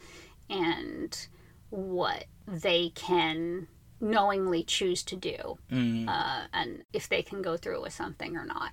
[0.48, 1.26] and
[1.70, 3.66] what they can
[4.00, 8.44] knowingly choose to do Mm, uh, and if they can go through with something or
[8.44, 8.72] not.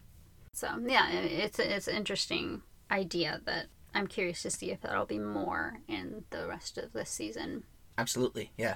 [0.54, 2.62] So yeah, it's it's interesting
[2.92, 7.10] idea that I'm curious to see if that'll be more in the rest of this
[7.10, 7.64] season.
[7.98, 8.52] absolutely.
[8.58, 8.76] Yeah.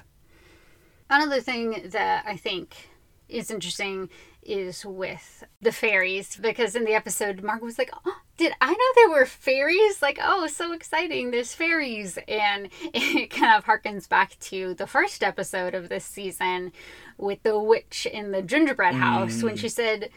[1.08, 2.88] Another thing that I think
[3.28, 4.08] is interesting
[4.42, 8.76] is with the fairies because in the episode Mark was like, oh, "Did I know
[8.94, 10.00] there were fairies?
[10.00, 11.30] Like, oh, so exciting!
[11.30, 16.72] There's fairies!" And it kind of harkens back to the first episode of this season
[17.18, 19.72] with the witch in the gingerbread house when she mm.
[19.72, 20.10] said.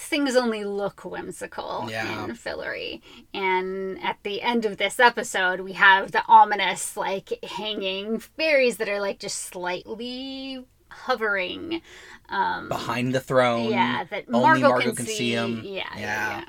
[0.00, 2.24] Things only look whimsical Yeah.
[2.24, 3.02] in Fillory.
[3.34, 8.88] And at the end of this episode, we have the ominous, like, hanging fairies that
[8.88, 11.82] are, like, just slightly hovering.
[12.28, 13.70] Um, Behind the throne.
[13.72, 15.32] yeah, that Only Margo, Margo can, can see.
[15.34, 15.94] Yeah, yeah, Yeah.
[15.96, 16.44] yeah.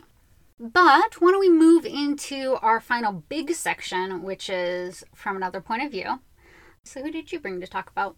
[0.60, 5.84] But why don't we move into our final big section, which is from another point
[5.84, 6.20] of view?
[6.84, 8.16] So, who did you bring to talk about?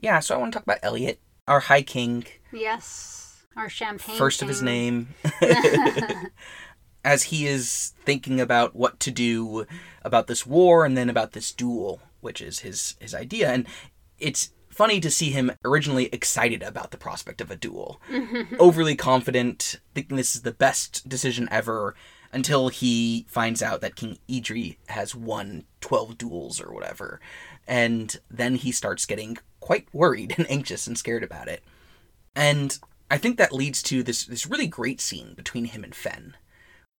[0.00, 2.24] Yeah, so I want to talk about Eliot, our High King.
[2.52, 3.25] Yes,
[3.56, 4.16] our champagne.
[4.16, 5.08] First of his name.
[7.04, 9.66] As he is thinking about what to do
[10.02, 13.50] about this war and then about this duel, which is his his idea.
[13.50, 13.66] And
[14.18, 18.00] it's funny to see him originally excited about the prospect of a duel.
[18.58, 21.94] Overly confident, thinking this is the best decision ever,
[22.32, 27.20] until he finds out that King Idri has won 12 duels or whatever.
[27.66, 31.62] And then he starts getting quite worried and anxious and scared about it.
[32.34, 32.78] And
[33.10, 36.36] I think that leads to this this really great scene between him and Fen.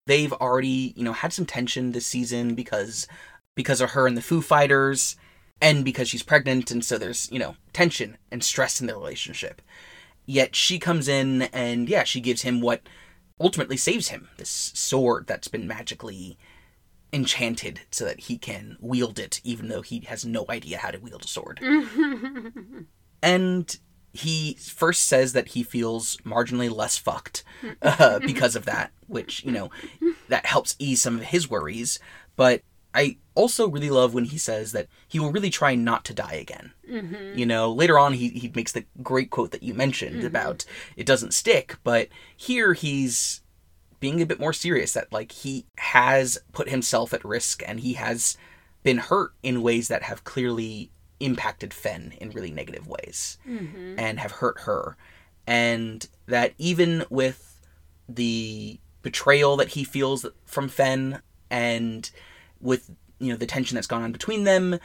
[0.06, 3.08] They've already, you know, had some tension this season because
[3.56, 5.18] because of her and the Foo Fighters
[5.62, 9.62] and because she's pregnant and so there's, you know, tension and stress in their relationship.
[10.26, 12.82] Yet she comes in and yeah, she gives him what
[13.40, 16.38] ultimately saves him, this sword that's been magically
[17.14, 21.00] enchanted so that he can wield it even though he has no idea how to
[21.00, 21.60] wield a sword.
[23.22, 23.80] and
[24.14, 27.70] he first says that he feels marginally less fucked hmm.
[27.82, 29.70] uh, because of that, which, you know,
[30.30, 32.00] that helps ease some of his worries.
[32.36, 32.62] But
[32.94, 36.34] I also really love when he says that he will really try not to die
[36.34, 36.74] again.
[36.90, 37.38] Mm-hmm.
[37.38, 40.28] You know, later on, he, he makes the great quote that you mentioned mm-hmm.
[40.28, 43.42] about it doesn't stick, but here he's
[44.00, 47.94] being a bit more serious that, like, he has put himself at risk and he
[47.94, 48.38] has
[48.82, 53.96] been hurt in ways that have clearly impacted Fen in really negative ways mm-hmm.
[53.98, 54.96] and have hurt her.
[55.46, 57.62] And that even with
[58.10, 62.10] the betrayal that he feels from Fen and
[62.60, 64.80] with you know the tension that's gone on between them,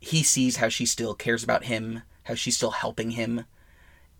[0.00, 3.44] he sees how she still cares about him, how she's still helping him,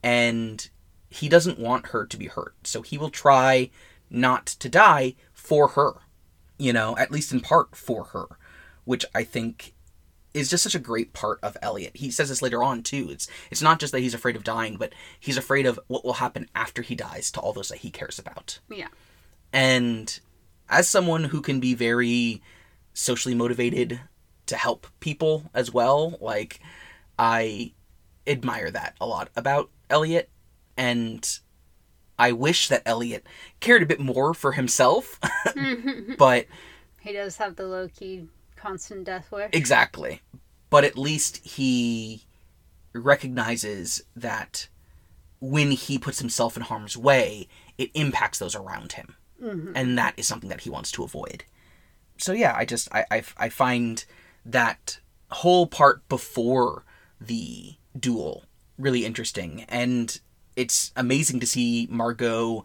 [0.02, 0.68] and
[1.08, 2.54] he doesn't want her to be hurt.
[2.64, 3.70] So he will try
[4.10, 5.92] not to die for her,
[6.58, 8.26] you know, at least in part for her,
[8.84, 9.74] which I think
[10.32, 11.96] is just such a great part of Eliot.
[11.96, 13.08] He says this later on too.
[13.10, 16.14] It's it's not just that he's afraid of dying, but he's afraid of what will
[16.14, 18.58] happen after he dies to all those that he cares about.
[18.68, 18.88] Yeah.
[19.52, 20.18] And
[20.68, 22.42] as someone who can be very
[22.94, 24.00] socially motivated
[24.46, 26.60] to help people as well, like
[27.18, 27.72] I
[28.26, 30.30] admire that a lot about Eliot
[30.76, 31.28] and
[32.18, 33.26] I wish that Eliot
[33.60, 35.18] cared a bit more for himself,
[36.18, 36.46] but
[37.00, 38.28] He does have the low key
[38.60, 39.50] constant death wish.
[39.52, 40.20] Exactly.
[40.68, 42.24] But at least he
[42.92, 44.68] recognizes that
[45.40, 47.48] when he puts himself in harm's way,
[47.78, 49.16] it impacts those around him.
[49.42, 49.72] Mm-hmm.
[49.74, 51.44] And that is something that he wants to avoid.
[52.18, 54.04] So yeah, I just I, I I find
[54.44, 55.00] that
[55.30, 56.84] whole part before
[57.20, 58.44] the duel
[58.78, 60.20] really interesting and
[60.56, 62.64] it's amazing to see Margo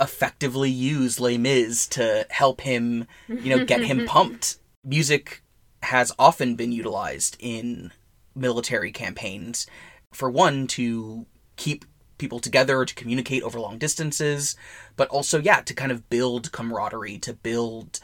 [0.00, 4.58] effectively use Les Mis to help him, you know, get him pumped.
[4.84, 5.42] Music
[5.82, 7.92] has often been utilized in
[8.34, 9.66] military campaigns.
[10.12, 11.26] For one, to
[11.56, 11.84] keep
[12.18, 14.56] people together, to communicate over long distances,
[14.96, 18.00] but also, yeah, to kind of build camaraderie, to build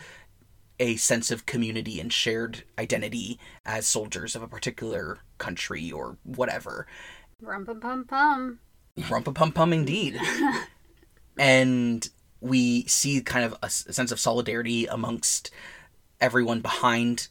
[0.79, 6.87] a sense of community and shared identity as soldiers of a particular country or whatever.
[7.41, 8.59] Rum pum pum pum.
[8.99, 10.19] Rumpa pum pum indeed.
[11.39, 12.09] and
[12.41, 15.51] we see kind of a sense of solidarity amongst
[16.21, 17.29] everyone behind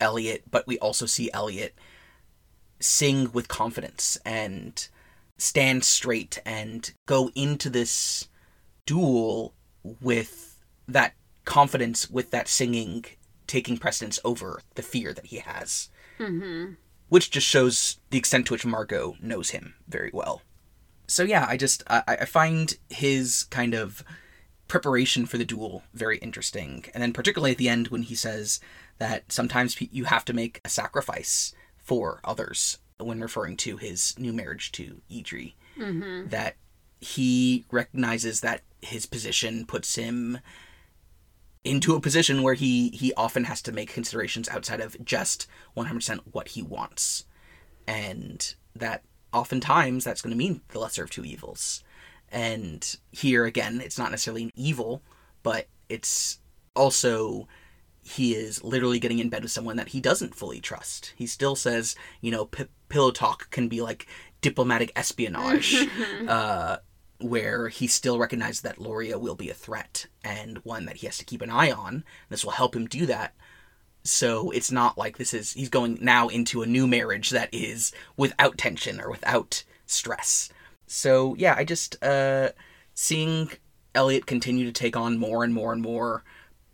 [0.00, 1.74] Eliot, but we also see Eliot
[2.78, 4.88] sing with confidence and
[5.38, 8.28] stand straight and go into this
[8.86, 9.54] duel
[10.00, 11.14] with that
[11.44, 13.04] confidence, with that singing
[13.46, 15.88] taking precedence over the fear that he has.
[16.18, 16.74] Mm-hmm.
[17.08, 20.42] Which just shows the extent to which Margo knows him very well
[21.10, 24.04] so yeah, I just I, I find his kind of
[24.70, 28.60] preparation for the duel very interesting, and then particularly at the end when he says
[28.98, 34.32] that sometimes you have to make a sacrifice for others when referring to his new
[34.32, 36.28] marriage to Idri, Mm-hmm.
[36.28, 36.56] that
[37.00, 40.38] he recognizes that his position puts him
[41.64, 45.46] into a position where he he often has to make considerations outside of just
[45.76, 47.24] 100% what he wants
[47.86, 49.02] and that
[49.32, 51.82] oftentimes that's going to mean the lesser of two evils.
[52.30, 55.02] And here again, it's not necessarily an evil,
[55.42, 56.38] but it's
[56.76, 57.48] also
[58.02, 61.12] he is literally getting in bed with someone that he doesn't fully trust.
[61.16, 64.06] He still says, you know, p- pillow talk can be like
[64.40, 65.86] diplomatic espionage,
[66.28, 66.78] uh,
[67.18, 71.18] where he still recognizes that Loria will be a threat and one that he has
[71.18, 72.04] to keep an eye on.
[72.28, 73.34] This will help him do that
[74.02, 77.92] so it's not like this is he's going now into a new marriage that is
[78.16, 80.48] without tension or without stress.
[80.92, 82.48] So yeah, I just uh
[82.94, 83.52] seeing
[83.94, 86.24] Eliot continue to take on more and more and more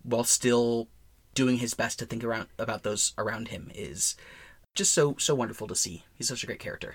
[0.03, 0.89] while still
[1.35, 4.17] doing his best to think around about those around him is
[4.75, 6.07] just so so wonderful to see.
[6.15, 6.95] He's such a great character.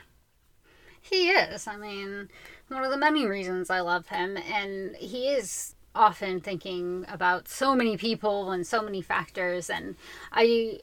[1.00, 1.68] He is.
[1.68, 2.30] I mean,
[2.70, 7.76] one of the many reasons I love him, and he is often thinking about so
[7.76, 9.96] many people and so many factors, and
[10.32, 10.80] I,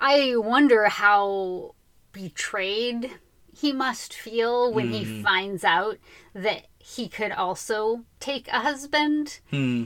[0.00, 1.76] I wonder how
[2.12, 3.12] betrayed
[3.52, 5.98] he must feel when he finds out
[6.34, 9.40] that he could also take a husband.
[9.50, 9.84] Hmm.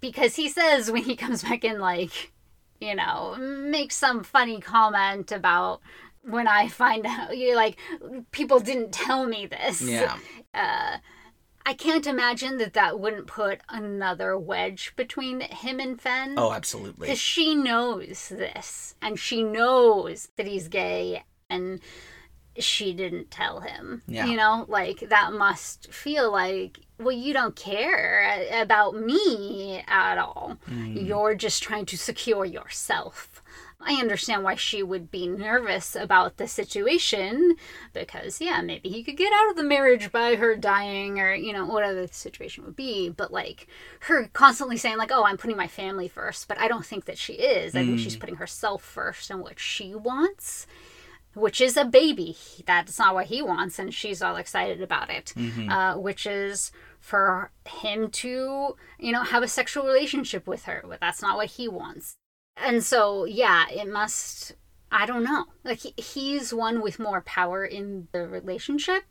[0.00, 2.32] Because he says when he comes back in, like,
[2.80, 5.80] you know, make some funny comment about
[6.22, 7.76] when I find out, you're like,
[8.30, 9.80] people didn't tell me this.
[9.80, 10.16] Yeah.
[10.54, 10.98] Uh,
[11.66, 16.34] I can't imagine that that wouldn't put another wedge between him and Fen.
[16.38, 17.08] Oh, absolutely.
[17.08, 21.80] Because she knows this, and she knows that he's gay, and
[22.58, 24.02] she didn't tell him.
[24.06, 24.26] Yeah.
[24.26, 30.56] You know, like that must feel like, well, you don't care about me at all.
[30.68, 31.06] Mm.
[31.06, 33.42] You're just trying to secure yourself.
[33.80, 37.54] I understand why she would be nervous about the situation
[37.92, 41.52] because, yeah, maybe he could get out of the marriage by her dying or, you
[41.52, 43.08] know, whatever the situation would be.
[43.08, 43.68] But, like,
[44.00, 47.18] her constantly saying, like, oh, I'm putting my family first, but I don't think that
[47.18, 47.76] she is.
[47.76, 50.66] I think she's putting herself first and what she wants
[51.38, 52.36] which is a baby.
[52.66, 55.32] That's not what he wants, and she's all excited about it.
[55.70, 61.00] Uh, which is for him to, you know, have a sexual relationship with her, but
[61.00, 62.16] that's not what he wants.
[62.56, 64.54] And so, yeah, it must.
[64.90, 65.44] I don't know.
[65.64, 69.04] Like he, he's one with more power in the relationship,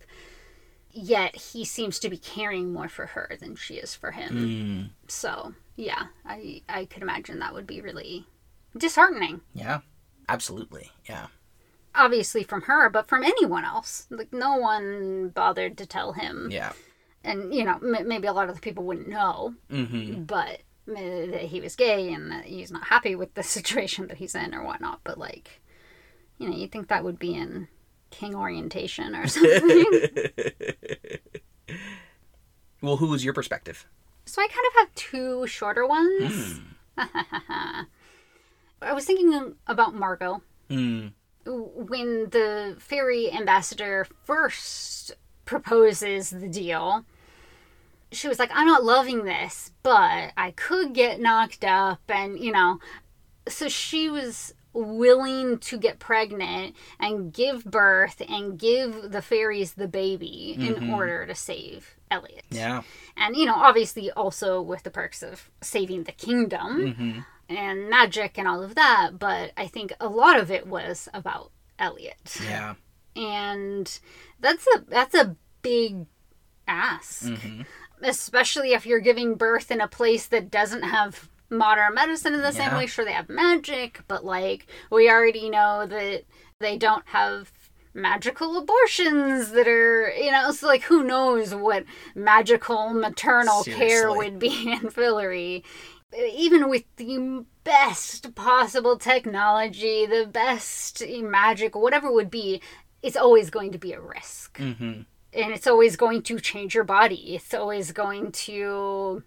[0.91, 4.33] yet he seems to be caring more for her than she is for him.
[4.33, 5.09] Mm.
[5.09, 8.25] So, yeah, I I could imagine that would be really
[8.75, 9.41] disheartening.
[9.53, 9.79] Yeah.
[10.29, 10.91] Absolutely.
[11.07, 11.27] Yeah.
[11.97, 14.07] Obviously from her, but from anyone else.
[14.09, 16.71] Like no one bothered to tell him, Yeah.
[17.23, 20.23] and you know m- maybe a lot of the people wouldn't know, Mm-hmm.
[20.23, 20.93] but uh,
[21.31, 24.53] that he was gay and that he's not happy with the situation that he's in
[24.53, 25.01] or whatnot.
[25.03, 25.59] But like,
[26.37, 27.67] you know, you think that would be in
[28.11, 29.85] king orientation or something.
[32.81, 33.85] Well, who was your perspective?
[34.25, 36.61] so I kind of have two shorter ones.
[36.97, 40.41] I was thinking about Margo.
[40.69, 41.13] Mm.
[41.47, 45.13] When the fairy ambassador first
[45.45, 47.05] proposes the deal,
[48.11, 52.01] she was like, I'm not loving this, but I could get knocked up.
[52.09, 52.79] And, you know,
[53.47, 59.87] so she was willing to get pregnant and give birth and give the fairies the
[59.87, 62.45] baby in order to save Eliot.
[62.51, 62.83] Yeah.
[63.15, 67.19] And, you know, obviously also with the perks of saving the kingdom Mm-hmm.
[67.49, 71.51] And magic and all of that, but I think a lot of it was about
[71.79, 72.39] Eliot.
[72.43, 72.75] Yeah.
[73.15, 73.99] And
[74.39, 76.05] that's a that's a big
[76.67, 77.23] ask.
[77.23, 77.61] Mm-hmm.
[78.03, 82.51] Especially if you're giving birth in a place that doesn't have modern medicine in the
[82.51, 82.85] same way.
[82.85, 86.25] Sure they have magic, but like we already know that
[86.59, 87.51] they don't have
[87.93, 91.83] magical abortions that are you know so like who knows what
[92.13, 95.63] magical maternal care would be in Fillory
[96.15, 102.61] even with the best possible technology, the best magic, whatever it would be,
[103.01, 104.57] it's always going to be a risk.
[104.57, 105.01] Mm-hmm.
[105.33, 107.35] And it's always going to change your body.
[107.35, 109.23] It's always going to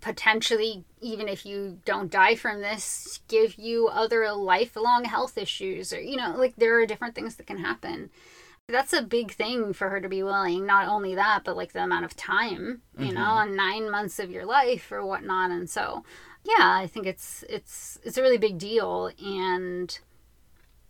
[0.00, 5.92] potentially, even if you don't die from this, give you other lifelong health issues.
[5.92, 8.10] Or, you know, like there are different things that can happen.
[8.68, 10.64] That's a big thing for her to be willing.
[10.66, 13.54] Not only that, but like the amount of time, you know, mm-hmm.
[13.54, 15.50] nine months of your life or whatnot.
[15.50, 16.04] And so,
[16.44, 19.98] yeah, I think it's it's it's a really big deal, and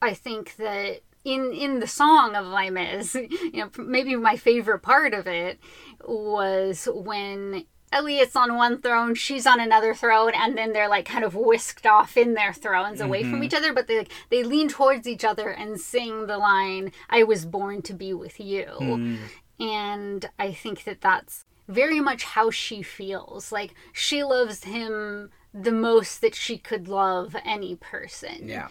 [0.00, 4.80] I think that in in the song of Les Mis, you know, maybe my favorite
[4.80, 5.58] part of it
[6.06, 11.24] was when Eliot's on one throne, she's on another throne, and then they're like kind
[11.24, 13.44] of whisked off in their thrones away from mm-hmm.
[13.44, 17.22] each other, but they like, they lean towards each other and sing the line "I
[17.22, 19.16] was born to be with you," hmm.
[19.60, 23.52] and I think that that's very much how she feels.
[23.52, 28.68] Like she loves him the most that she could love any person Yeah.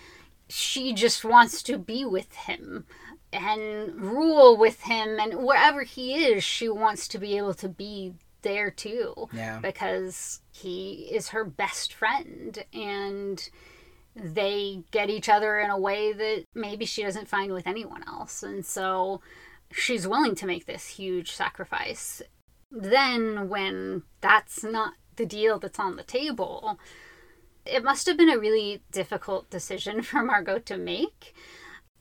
[0.47, 2.86] she just wants to be with him
[3.32, 8.13] and rule with him and wherever he is she wants to be able to be
[8.41, 9.59] there too Yeah.
[9.59, 13.49] because he is her best friend and
[14.15, 18.43] they get each other in a way that maybe she doesn't find with anyone else
[18.43, 19.21] and so
[19.71, 22.21] she's willing to make this huge sacrifice
[22.69, 26.77] then when that's not the deal that's on the table
[27.65, 31.33] it must have been a really difficult decision for Margo to make.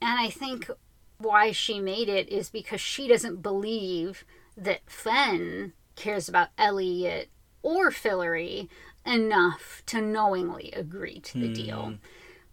[0.01, 0.69] And I think
[1.17, 4.25] why she made it is because she doesn't believe
[4.57, 7.29] that Fen cares about Eliot
[7.61, 8.67] or Fillory
[9.05, 11.81] enough to knowingly agree to the deal.
[11.81, 11.93] Hmm.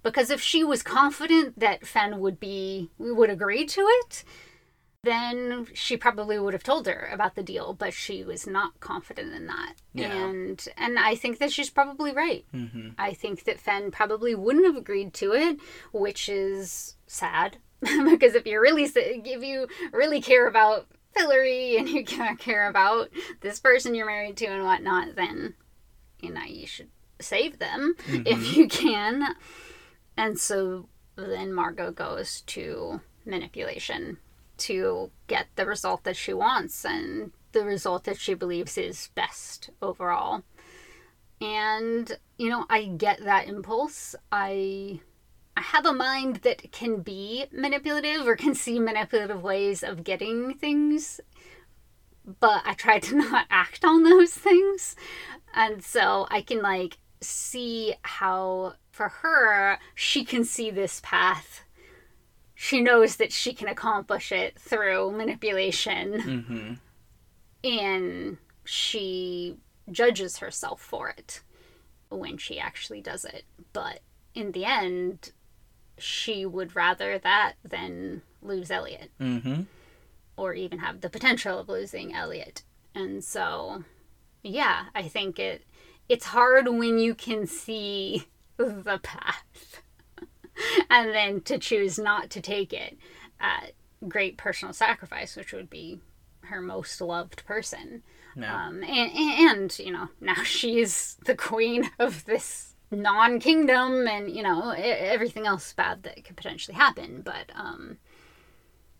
[0.02, 4.24] Because if she was confident that Fen would be would agree to it,
[5.02, 9.34] then she probably would have told her about the deal, but she was not confident
[9.34, 9.74] in that.
[9.92, 10.12] Yeah.
[10.12, 12.44] And and I think that she's probably right.
[12.54, 12.90] Mm-hmm.
[12.98, 15.58] I think that Fen probably wouldn't have agreed to it,
[15.92, 20.86] which is sad because if you really if you really care about
[21.18, 23.10] Fillory and you care about
[23.40, 25.54] this person you're married to and whatnot, then
[26.20, 26.88] you know you should
[27.20, 28.60] save them if mm-hmm.
[28.60, 29.34] you can.
[30.16, 34.18] And so then Margo goes to manipulation
[34.58, 39.70] to get the result that she wants and the result that she believes is best
[39.80, 40.42] overall.
[41.40, 44.14] And you know, I get that impulse.
[44.30, 45.00] I
[45.60, 51.20] have a mind that can be manipulative or can see manipulative ways of getting things,
[52.40, 54.96] but I try to not act on those things.
[55.54, 61.62] And so I can like see how for her she can see this path.
[62.54, 66.12] She knows that she can accomplish it through manipulation
[67.62, 67.68] Mm-hmm.
[67.68, 69.56] and she
[69.90, 71.40] judges herself for it
[72.10, 73.44] when she actually does it.
[73.72, 74.00] But
[74.34, 75.32] in the end,
[75.98, 79.62] she would rather that than lose Eliot Mm-hmm.
[80.36, 82.62] or even have the potential of losing Eliot.
[82.94, 83.84] And so,
[84.42, 85.64] yeah, I think it
[86.08, 88.24] it's hard when you can see
[88.56, 89.82] the path
[90.90, 92.96] and then to choose not to take it
[93.38, 93.72] at
[94.08, 96.00] great personal sacrifice, which would be
[96.42, 98.02] her most loved person.
[98.36, 98.66] Yeah.
[98.68, 104.42] Um, and, and, you know, now she's the queen of this non kingdom and, you
[104.42, 107.22] know, everything else bad that could potentially happen.
[107.22, 107.98] But, um,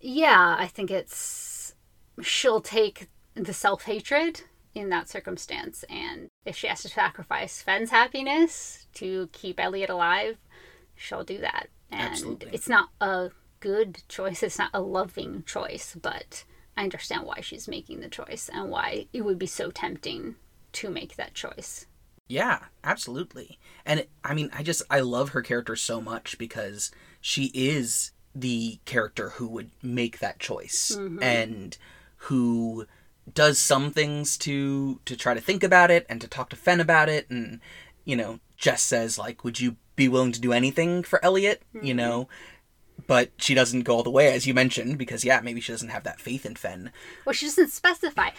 [0.01, 1.75] yeah, I think it's.
[2.21, 4.43] She'll take the self hatred
[4.75, 5.85] in that circumstance.
[5.89, 10.39] And if she has to sacrifice Fen's happiness to keep Eliot alive,
[10.95, 11.69] she'll do that.
[11.91, 12.51] And Absolutely.
[12.53, 13.31] it's not a
[13.61, 16.45] good choice, it's not a loving choice, but
[16.77, 20.37] I understand why she's making the choice and why it would be so tempting
[20.73, 21.87] to make that choice.
[22.29, 23.59] Yeah, absolutely.
[23.87, 28.13] And it, I mean, I just I love her character so much because she is
[28.35, 31.23] the character who would make that choice mm-hmm.
[31.23, 31.77] and
[32.17, 32.87] who
[33.33, 36.81] does some things to to try to think about it and to talk to Fen
[36.81, 37.61] about it and
[38.05, 41.81] you know, Jess says like, "Would you be willing to do anything for Eliot?" you
[41.81, 41.97] mm-hmm.
[41.97, 42.29] know,
[43.07, 45.91] but she doesn't go all the way as you mentioned because yeah, maybe she doesn't
[45.91, 46.93] have that faith in Fen.
[47.25, 48.31] Well, she doesn't specify.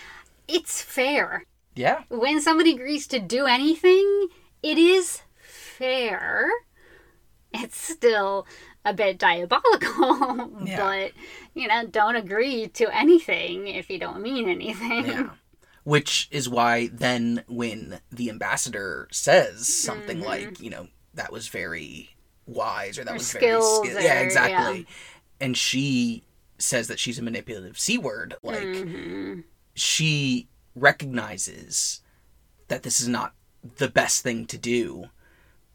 [0.47, 1.45] It's fair.
[1.75, 2.03] Yeah.
[2.09, 4.27] when somebody agrees to do anything,
[4.61, 6.49] it is fair.
[7.53, 8.45] It's still
[8.85, 10.77] a bit diabolical, Yeah.
[10.77, 11.11] but
[11.53, 15.05] you know, don't agree to anything if you don't mean anything.
[15.05, 15.29] Yeah.
[15.83, 20.27] Which is why then when the ambassador says something Mm-hmm.
[20.27, 22.09] like, you know, that was very
[22.45, 24.85] wise or that Or was skills very Yeah, or- exactly.
[25.39, 26.23] And she
[26.57, 29.45] says that she's a manipulative C word, like Mhm.
[29.73, 32.01] she recognizes
[32.67, 33.33] that this is not
[33.77, 35.05] the best thing to do,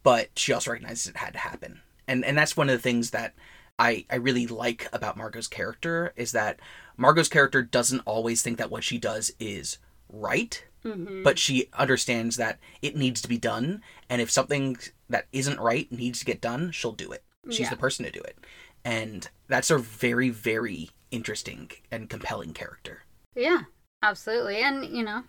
[0.03, 1.81] but she also recognizes it had to happen.
[2.07, 3.33] And and that's one of the things that
[3.77, 6.59] I, I really like about Margo's character is that
[6.97, 9.79] Margo's character doesn't always think that what she does is
[10.09, 11.23] right, Mhm.
[11.23, 14.77] but she understands that it needs to be done, and if something
[15.09, 17.23] that isn't right needs to get done, she'll do it.
[17.49, 17.69] She's Yeah.
[17.71, 18.37] the person to do it.
[18.85, 23.03] And that's a very, very interesting and compelling character.
[23.35, 23.63] Yeah,
[24.09, 24.57] absolutely.
[24.61, 25.23] And, you know,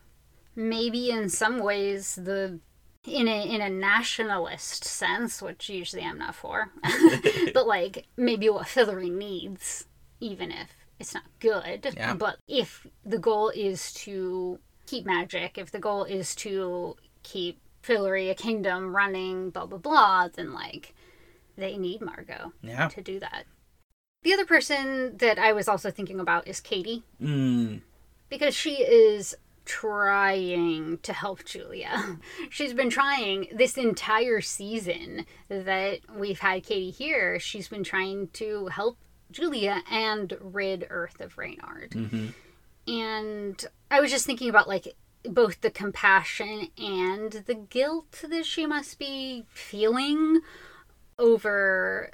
[0.55, 2.61] maybe in some ways the
[3.07, 6.70] in a in a nationalist sense, which usually I'm not for.
[7.55, 9.87] but like maybe what Fillory needs,
[10.20, 11.95] even if it's not good.
[11.97, 12.14] Yeah.
[12.14, 18.31] But if the goal is to keep magic, if the goal is to keep Fillory
[18.31, 20.95] a kingdom running, blah blah blah, then like
[21.57, 22.89] they need Margo Yeah.
[22.89, 23.45] to do that.
[24.22, 27.83] The other person that I was also thinking about is Kady Mm,
[28.29, 32.18] because she is trying to help Julia.
[32.51, 37.39] She's been trying this entire season that we've had Kady here.
[37.39, 38.97] She's been trying to help
[39.31, 41.93] Julia and rid Earth of Reynard.
[41.95, 42.29] hmm
[42.87, 48.66] And I was just thinking about like both the compassion and the guilt that she
[48.66, 50.41] must be feeling
[51.18, 52.12] over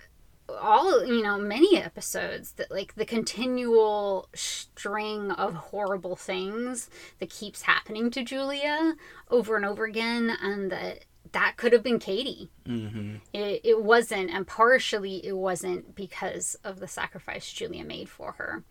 [0.61, 7.63] all you know many episodes that like the continual string of horrible things that keeps
[7.63, 8.95] happening to Julia
[9.31, 12.51] over and over again and that that could have been Kady.
[12.67, 18.33] Hmm it, it wasn't and partially it wasn't because of the sacrifice julia made for
[18.33, 18.63] her.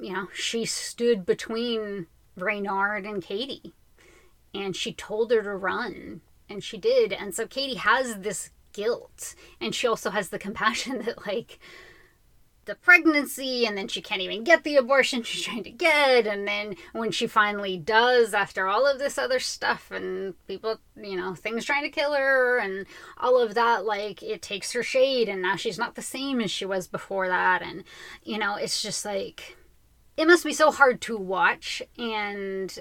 [0.00, 3.74] You know she stood between reynard and kady
[4.54, 7.12] and she told her to run, and she did.
[7.12, 11.58] And so Kady has this guilt, and she also has the compassion that, like,
[12.64, 16.26] the pregnancy and then she can't even get the abortion she's trying to get.
[16.26, 21.16] And then when she finally does after all of this other stuff and people you
[21.16, 22.84] know things trying to kill her and
[23.16, 25.30] all of that like it takes her shade.
[25.30, 27.62] And now she's not the same as she was before that.
[27.62, 27.84] And
[28.22, 29.56] you know it's just like
[30.18, 32.78] it must be so hard to watch and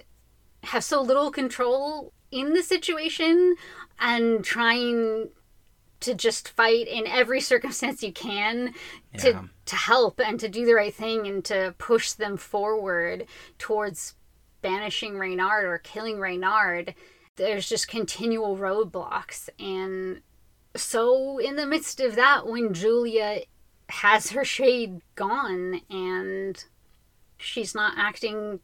[0.64, 3.56] have so little control in the situation
[4.00, 5.30] and trying
[6.02, 8.74] to just fight in every circumstance you can
[9.18, 13.26] to to help and to do the right thing and to push them forward
[13.58, 14.16] towards
[14.62, 16.95] banishing Reynard or killing Reynard.
[17.36, 20.22] There's just continual roadblocks and
[20.76, 23.41] so in the midst of that when Julia
[23.89, 26.64] has her shade gone and
[27.38, 28.60] she's not acting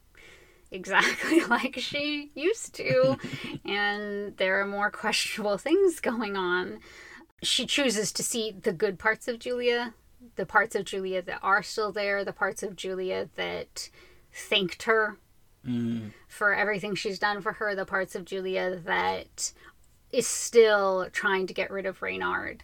[0.71, 3.17] exactly like she used to
[3.65, 6.79] and there are more questionable things going on
[7.45, 9.93] she chooses to see the good parts of Julia,
[10.35, 13.89] the parts of Julia that are still there, the parts of Julia that
[14.31, 15.17] thanked her
[15.65, 16.11] Mm.
[16.27, 19.53] for everything she's done for her, the parts of Julia that
[20.11, 22.63] is still trying to get rid of Reynard.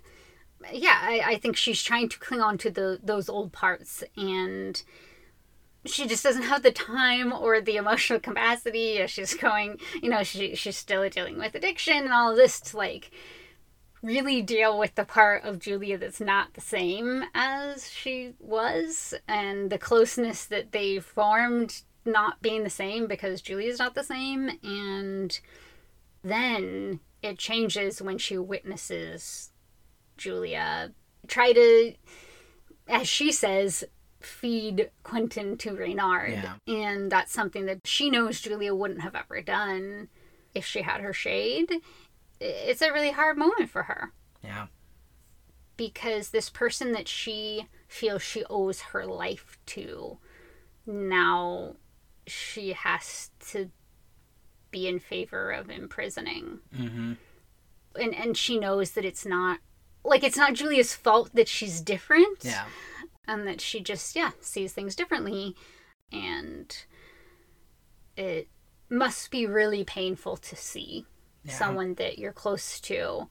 [0.73, 4.83] Yeah, I, I think she's trying to cling on to the those old parts and
[5.85, 9.01] she just doesn't have the time or the emotional capacity.
[9.07, 13.11] She's going, you know, she she's still dealing with addiction and all this to like
[14.01, 19.69] really deal with the part of Julia that's not the same as she was and
[19.69, 24.51] the closeness that they formed not being the same because Julia's not the same.
[24.63, 25.39] And
[26.23, 29.51] then it changes when she witnesses
[30.17, 30.91] Julia.
[31.27, 31.93] Try to
[32.87, 33.83] as she says
[34.19, 36.31] feed Quentin to Reynard.
[36.31, 36.55] Yeah.
[36.67, 40.09] and that's something that she knows Julia wouldn't have ever done
[40.53, 41.71] if she had her shade
[42.39, 44.11] it's a really hard moment for her
[44.43, 44.67] Yeah.
[45.77, 50.17] because this person that she feels she owes her life to
[50.85, 51.75] now
[52.27, 53.69] she has to
[54.71, 57.13] be in favor of imprisoning Mm-hmm.
[57.99, 59.59] and and she knows that it's not
[60.03, 62.65] like it's not Julia's fault that she's different Yeah.
[63.27, 65.55] and that she just yeah sees things differently
[66.11, 66.75] and
[68.15, 68.47] it
[68.89, 71.05] must be really painful to see
[71.43, 71.53] Yeah.
[71.53, 73.29] someone that you're close to.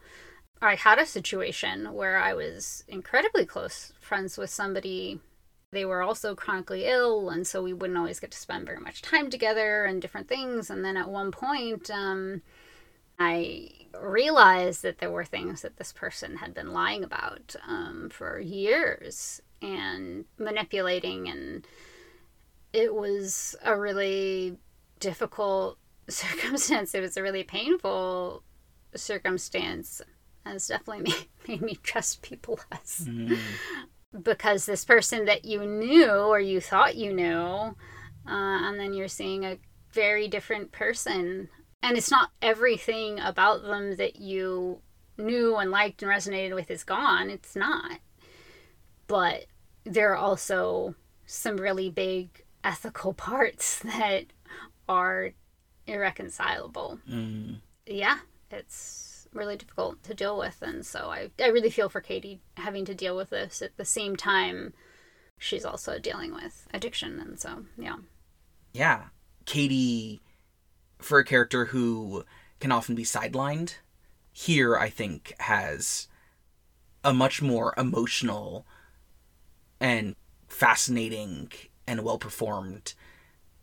[0.61, 5.21] I had a situation where i was incredibly close friends with somebody.
[5.71, 9.03] They were also chronically ill and so we wouldn't always get to spend very much
[9.03, 10.71] time together and different things.
[10.71, 12.43] And then at one point um,
[13.19, 18.39] i realized that there were things that this person had been lying about um, for
[18.39, 21.29] years and manipulating.
[21.29, 21.67] And
[22.73, 24.57] it was a really
[25.01, 25.79] difficult
[26.09, 26.95] circumstance.
[26.95, 28.43] It was a really painful
[28.95, 30.03] circumstance.
[30.45, 33.05] And it's definitely made, made me trust people less.
[33.07, 33.39] Mm.
[34.23, 37.75] because this person that you knew or you thought you knew uh,
[38.27, 39.59] and then you're seeing a
[39.93, 41.49] very different person.
[41.83, 44.81] And it's not everything about them that you
[45.17, 47.31] knew and liked and resonated with is gone.
[47.31, 48.01] It's not.
[49.07, 49.47] But
[49.85, 50.95] there are also
[51.27, 54.27] some really big ethical parts that
[54.89, 55.33] are
[55.89, 57.61] irreconcilable Mm.
[57.87, 58.19] yeah,
[58.51, 60.63] it's really difficult to deal with.
[60.63, 63.85] And so I, I really feel for Kady having to deal with this at the
[63.85, 64.73] same time
[65.39, 67.21] she's also dealing with addiction.
[67.21, 67.97] And so, yeah.
[68.73, 69.05] Yeah.
[69.45, 70.21] Kady,
[70.99, 72.25] for a character who
[72.61, 73.75] can often be sidelined,
[74.33, 76.09] here I think has
[77.05, 78.67] a much more emotional
[79.81, 80.17] and
[80.49, 81.51] fascinating
[81.87, 82.95] and well performed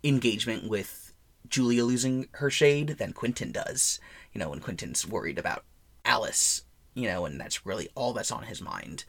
[0.04, 1.05] engagement with
[1.50, 4.00] Julia losing her shade than Quentin does.
[4.34, 5.64] You know, when Quentin's worried about
[6.04, 9.06] Alice, you know, and that's really all that's on his mind,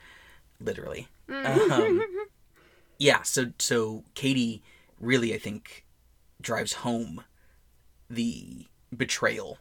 [0.60, 1.08] literally.
[1.28, 2.02] Um,
[2.98, 4.62] yeah, so so Kady
[5.00, 5.84] really I think
[6.40, 7.24] drives home
[8.08, 8.66] the
[8.96, 9.58] betrayal.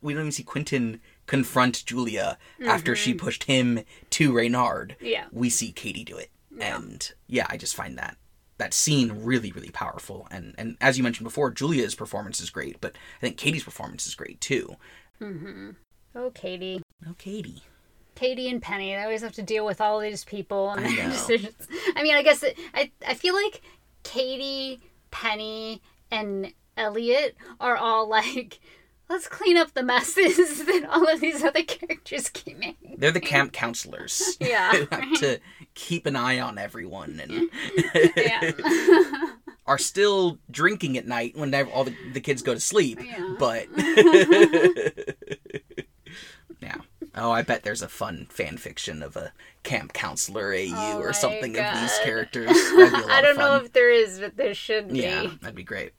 [0.00, 4.96] We don't even see Quentin confront Julia after she pushed him to Reynard.
[5.00, 5.24] Yeah.
[5.32, 6.30] We see Kady do it.
[6.60, 8.16] And yeah, I just find that
[8.58, 10.26] that scene really, really powerful.
[10.30, 14.06] And and as you mentioned before, Julia's performance is great, but I think Kady's performance
[14.06, 14.76] is great too.
[15.20, 15.70] Mm-hmm.
[16.14, 16.82] Oh, Kady.
[17.06, 17.62] Oh, Kady.
[18.14, 21.68] Kady and Penny, they always have to deal with all these people and I decisions.
[21.94, 23.60] I mean, I guess it, I, I feel like
[24.02, 24.80] Kady,
[25.10, 28.58] Penny, and Eliot are all like,
[29.10, 32.96] let's clean up the messes that all of these other characters keep making.
[32.98, 34.36] They're the camp counselors.
[34.40, 34.72] Yeah.
[35.16, 35.38] to
[35.76, 37.50] keep an eye on everyone and
[39.66, 42.98] are still drinking at night when all the, the kids go to sleep.
[43.04, 43.36] Yeah.
[43.38, 43.68] But
[46.60, 46.78] yeah.
[47.14, 51.12] Oh, I bet there's a fun fan fiction of a camp counselor AU Oh or
[51.12, 52.48] something of these characters.
[52.48, 55.00] That'd be a lot I don't know if there is, but there should be.
[55.00, 55.92] Yeah, that'd be great.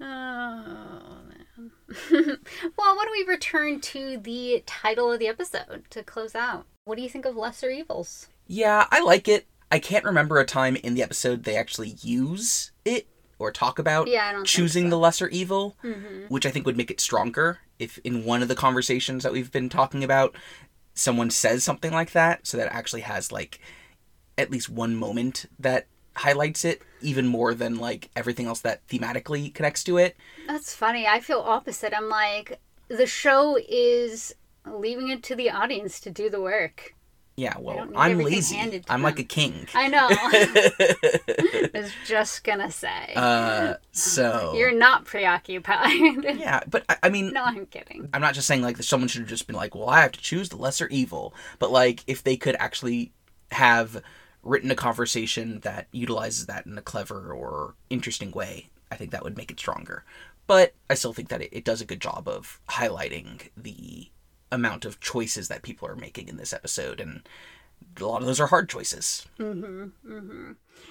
[0.00, 1.72] Oh man.
[2.10, 6.66] well, why don't we return to the title of the episode to close out?
[6.84, 8.28] What do you think of Lesser Evils?
[8.46, 9.46] Yeah, I like it.
[9.70, 14.06] I can't remember a time in the episode they actually use it or talk about
[14.08, 14.90] Yeah, I don't think choosing so.
[14.90, 16.26] the lesser evil, Mm-hmm.
[16.28, 19.52] which I think would make it stronger if in one of the conversations that we've
[19.52, 20.34] been talking about
[20.94, 23.58] someone says something like that so that it actually has like
[24.38, 29.52] at least one moment that highlights it even more than like everything else that thematically
[29.52, 30.16] connects to it.
[30.46, 31.06] That's funny.
[31.06, 31.92] I feel opposite.
[31.94, 34.34] I'm like, the show is
[34.66, 36.94] leaving it to the audience to do the work.
[37.36, 38.82] Yeah, well, I'm lazy.
[38.88, 39.68] I'm like a king.
[39.74, 40.08] I know.
[40.10, 43.12] I was just gonna say.
[43.14, 46.24] uh so You're not preoccupied.
[46.36, 48.08] Yeah, but I, I mean no, I'm kidding.
[48.14, 50.20] I'm not just saying like someone should have just been like, well, I have to
[50.20, 51.34] choose the lesser evil.
[51.58, 53.12] But like, if they could actually
[53.52, 54.02] have
[54.42, 59.24] written a conversation that utilizes that in a clever or interesting way, I think that
[59.24, 60.04] would make it stronger.
[60.46, 64.08] But I still think that it, it does a good job of highlighting the
[64.56, 67.28] amount of choices that people are making in this episode, and
[68.00, 69.24] a lot of those are hard choices.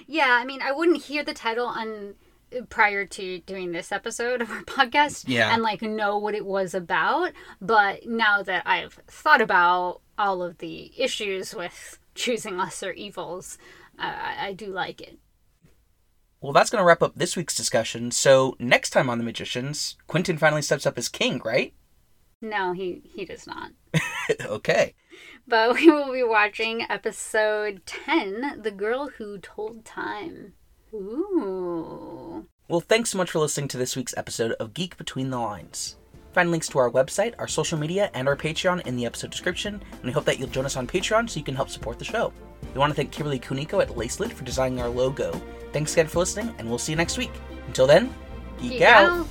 [0.06, 2.14] Yeah, I mean, I wouldn't hear the title on
[2.70, 5.52] prior to doing this episode of our podcast Yeah.
[5.52, 10.58] and like know what it was about but now that i've thought about all of
[10.58, 13.58] the issues with choosing lesser evils
[13.98, 14.02] uh,
[14.38, 15.18] I, I do like it
[16.40, 18.12] Well, that's going to wrap up this week's discussion.
[18.12, 21.74] So next time on The Magicians, Quentin finally steps up as king, right?
[22.48, 23.70] No he he does not
[24.46, 24.94] okay.
[25.46, 30.52] but we will be watching episode 10 the girl who told time
[30.94, 35.38] ooh Well, thanks so much for listening to this week's episode of Geek Between the
[35.38, 35.96] Lines.
[36.32, 39.80] Find links to our website, our social media, and our Patreon in the episode description,
[39.90, 42.04] and we hope that you'll join us on Patreon so you can help support the
[42.04, 42.30] show.
[42.74, 45.32] We want to thank Kimberly Kuniko at Lacelit for designing our logo.
[45.72, 47.30] Thanks again for listening, and we'll see you next week.
[47.68, 48.14] Until then,
[48.60, 49.10] geek, Geek out.
[49.10, 49.26] out.